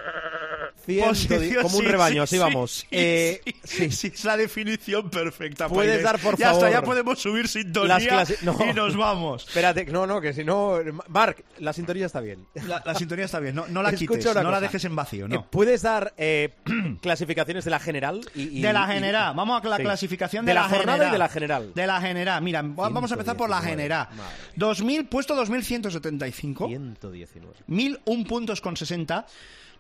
[0.86, 2.70] Como un sí, rebaño, sí, así sí, vamos.
[2.72, 4.06] sí, Eh, sí, sí.
[4.14, 5.68] es la definición perfecta.
[5.68, 8.56] Puedes dar, por Ya favor, ya podemos subir sintonía no.
[8.70, 9.46] y nos vamos.
[9.48, 10.78] Espérate, no, no, que si no...
[11.08, 12.46] Marc, la sintonía está bien.
[12.66, 15.26] La, la sintonía está bien, no, no la Escucha quites, no la dejes en vacío,
[15.26, 15.50] Eh, no.
[15.50, 16.50] ¿Puedes dar eh,
[17.02, 18.20] clasificaciones de la general?
[18.34, 20.92] Y, y- de la y- general, vamos a la clasificación de, de, la, la, jornada
[20.92, 21.08] general.
[21.08, 21.72] y de la general.
[21.74, 24.08] De la general, mira, vamos a empezar por la 119, general.
[24.16, 24.36] madre.
[24.56, 26.66] 2000, puesto 2175.
[26.68, 27.54] 119.
[27.66, 29.26] 1001 puntos con 60.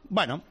[0.08, 0.42] Bueno,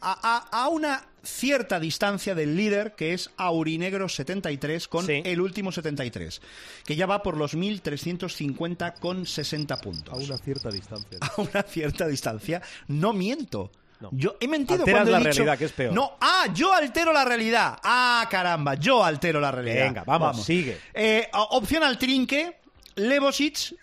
[0.00, 5.22] a, a- a una cierta distancia del líder, que es Aurinegro 73, con Sí.
[5.24, 6.40] el último 73,
[6.84, 10.14] que ya va por los 1350 con 60 puntos.
[10.14, 11.18] A una cierta distancia.
[11.36, 12.62] A una cierta distancia.
[12.88, 13.70] No miento.
[14.00, 14.08] No.
[14.12, 15.92] Yo he mentido Alteras cuando he la dicho- realidad, que es peor.
[15.92, 17.78] No, ah, yo altero la realidad.
[17.84, 19.84] Ah, caramba, yo altero la realidad.
[19.84, 20.78] Venga, vamos, sigue.
[20.94, 22.56] Eh, opción al trinque,
[22.94, 23.74] Levosic.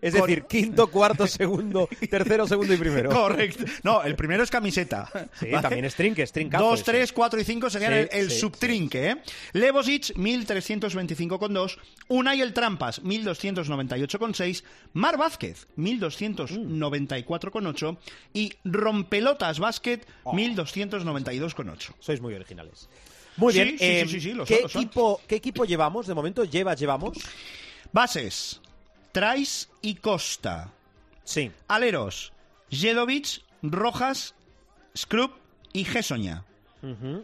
[0.00, 3.10] Es decir, quinto, cuarto, segundo, tercero, segundo y primero.
[3.10, 3.64] Correcto.
[3.82, 5.10] No, el primero es camiseta.
[5.38, 5.62] Sí, ¿vale?
[5.62, 6.64] también es trinque, es trincazo.
[6.64, 9.16] Dos, tres, cuatro y cinco serían Sí, el, el sí, subtrinque, ¿eh?
[9.52, 11.78] Levosic, 1325,2.
[12.08, 14.62] Unai el Trampas, 1298,6.
[14.92, 17.96] Mar Vázquez, 1294,8.
[18.32, 20.32] Y Rompelotas Basket, Oh.
[20.34, 21.94] 1292,8.
[22.00, 22.88] Sois muy originales.
[23.36, 23.78] Muy Sí, bien.
[23.78, 24.82] sí, eh, sí, sí, sí, lo ¿qué, son, lo son.
[24.82, 26.44] equipo, ¿Qué equipo llevamos de momento?
[26.44, 27.18] ¿Llevas, llevamos?
[27.92, 28.60] Bases,
[29.14, 30.72] Trais y Costa.
[31.22, 31.52] Sí.
[31.68, 32.32] Aleros,
[32.68, 34.34] Jedovic, Rojas,
[34.96, 35.30] Scrub
[35.72, 36.42] y Gesoña.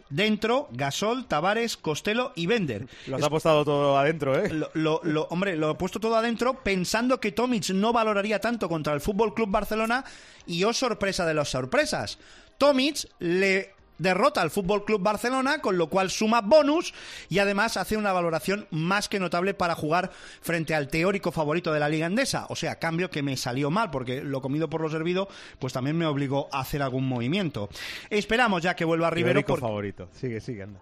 [0.09, 2.87] Dentro, Gasol, Tavares, Costello y Bender.
[3.07, 4.49] Lo has apostado todo adentro, ¿eh?
[4.51, 8.67] Lo, lo- lo- hombre, lo he puesto todo adentro pensando que Tomic no valoraría tanto
[8.69, 10.03] contra el Fútbol Club Barcelona
[10.47, 12.17] y oh sorpresa de las sorpresas.
[12.57, 16.93] Tomic le derrota al Fútbol Club Barcelona, con lo cual suma bonus
[17.29, 20.11] y además hace una valoración más que notable para jugar
[20.41, 22.45] frente al teórico favorito de la Liga Endesa.
[22.49, 25.27] O sea, cambio que me salió mal porque lo comido por lo servido,
[25.59, 27.69] pues también me obligó a hacer algún movimiento.
[28.09, 30.09] Esperamos ya que vuelva Rivero Teórico porque- favorito.
[30.13, 30.79] Sigue, sigue, anda.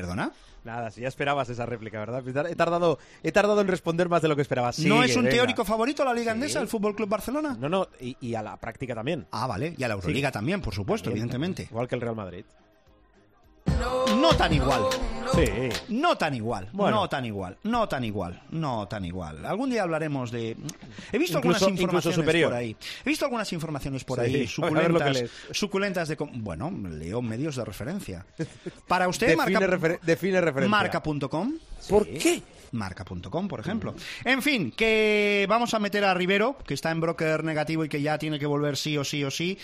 [0.00, 0.32] ¿Perdona?
[0.64, 2.22] Nada, si ya esperabas esa réplica, ¿verdad?
[2.48, 4.72] He tardado, he tardado en responder más de lo que esperaba.
[4.78, 5.36] ¿No es un venga.
[5.36, 7.56] teórico favorito la Liga Endesa, el Fútbol Club Barcelona?
[7.58, 9.26] No, no, y, y a la práctica también.
[9.30, 9.74] Ah, vale.
[9.78, 10.32] Y a la Euroliga Sí.
[10.32, 11.62] también, por supuesto, También, evidentemente.
[11.70, 12.44] Igual que el Real Madrid.
[14.20, 14.82] No tan igual.
[15.34, 15.44] Sí.
[15.88, 16.68] No tan igual.
[16.72, 17.00] Bueno.
[17.00, 17.58] No tan igual.
[17.64, 18.42] No tan igual.
[18.50, 19.44] No tan igual.
[19.44, 20.56] Algún día hablaremos de.
[21.12, 22.76] He visto Incluso- algunas informaciones por ahí.
[23.04, 25.24] He visto algunas informaciones por Sí, ahí suculentas.
[25.50, 26.16] Suculentas de.
[26.16, 28.24] com- Bueno, leo medios de referencia.
[28.86, 29.66] Para usted, Define, marca.
[29.78, 30.70] refer- define referencia.
[30.70, 31.52] Marca.com.
[31.88, 32.42] ¿Por qué?
[32.76, 33.94] Marca.com, por ejemplo.
[34.24, 38.02] En fin, que vamos a meter a Rivero, que está en broker negativo y que
[38.02, 39.58] ya tiene que volver sí o sí o sí,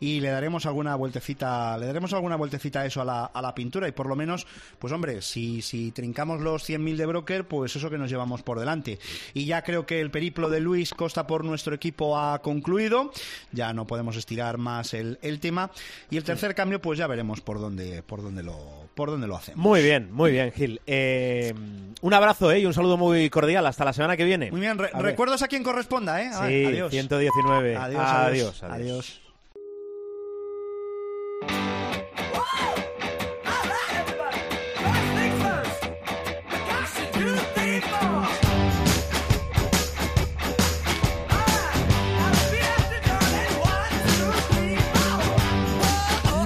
[0.00, 3.54] y le daremos alguna vueltecita, le daremos alguna vueltecita a eso a la, a la
[3.54, 4.46] pintura y por lo menos,
[4.78, 8.58] pues hombre, si, si trincamos los 100.000 de broker, pues eso que nos llevamos por
[8.58, 8.98] delante.
[9.34, 13.12] Y ya creo que el periplo de Luis Costa por nuestro equipo ha concluido,
[13.52, 15.70] ya no podemos estirar más el, el tema,
[16.10, 19.36] y el tercer cambio, pues ya veremos por dónde, por dónde lo, por dónde lo
[19.36, 19.62] hacemos.
[19.62, 20.80] Muy bien, muy bien, Gil.
[20.86, 21.52] Eh,
[22.00, 22.60] un abrazo ¿eh?
[22.60, 23.66] y un saludo muy cordial.
[23.66, 24.50] Hasta la semana que viene.
[24.50, 25.06] Muy bien, re- A ver.
[25.06, 26.28] recuerdos a quien corresponda, ¿eh?
[26.28, 26.90] A Sí, adiós.
[26.90, 27.76] 119.
[27.76, 28.62] Adiós, adiós.
[28.62, 28.62] adiós.
[28.62, 29.20] adiós.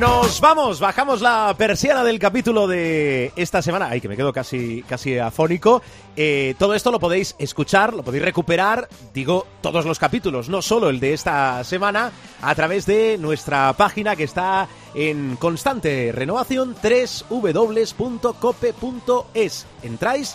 [0.01, 3.89] Nos vamos, bajamos la persiana del capítulo de esta semana.
[3.91, 5.83] Ay, que me quedo casi, casi afónico.
[6.17, 10.89] Eh, todo esto lo podéis escuchar, lo podéis recuperar, digo, todos los capítulos, no solo
[10.89, 16.75] el de esta semana, a través de nuestra página que está en constante renovación,
[17.29, 18.07] www.cope.es.
[19.83, 20.35] Entráis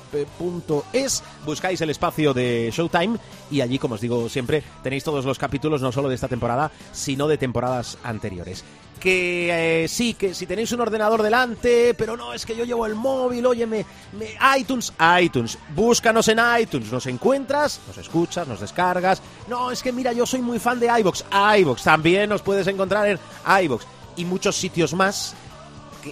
[0.00, 3.18] www.cope.es buscáis el espacio de Showtime
[3.50, 6.70] y allí, como os digo siempre, tenéis todos los capítulos no solo de esta temporada,
[6.92, 8.64] sino de temporadas anteriores.
[9.00, 12.84] Que eh, sí, que si tenéis un ordenador delante, pero no, es que yo llevo
[12.84, 14.92] el móvil, oye, me, me- iTunes,
[15.22, 19.22] iTunes, búscanos en iTunes, nos encuentras, nos escuchas, nos descargas.
[19.48, 21.24] No, es que mira, yo soy muy fan de iBox,
[21.60, 23.18] iBox, también nos puedes encontrar en
[23.64, 25.34] iBox y muchos sitios más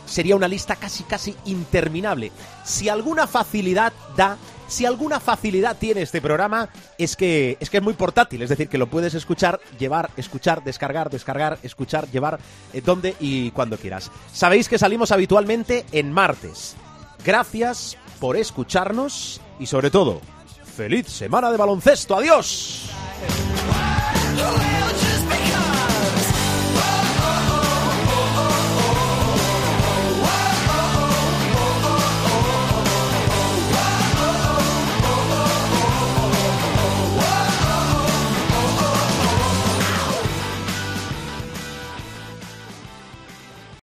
[0.07, 2.33] sería una lista casi casi interminable.
[2.65, 4.37] Si alguna facilidad da,
[4.69, 6.69] si alguna facilidad tiene este programa,
[6.99, 10.63] es que es que es muy portátil, es decir, que lo puedes escuchar, llevar, escuchar,
[10.63, 12.39] descargar, descargar, escuchar, llevar
[12.73, 14.11] eh, donde y cuando quieras.
[14.33, 16.77] Sabéis que salimos habitualmente en martes.
[17.25, 20.21] Gracias por escucharnos y sobre todo,
[20.77, 22.17] feliz semana de baloncesto.
[22.17, 22.91] Adiós.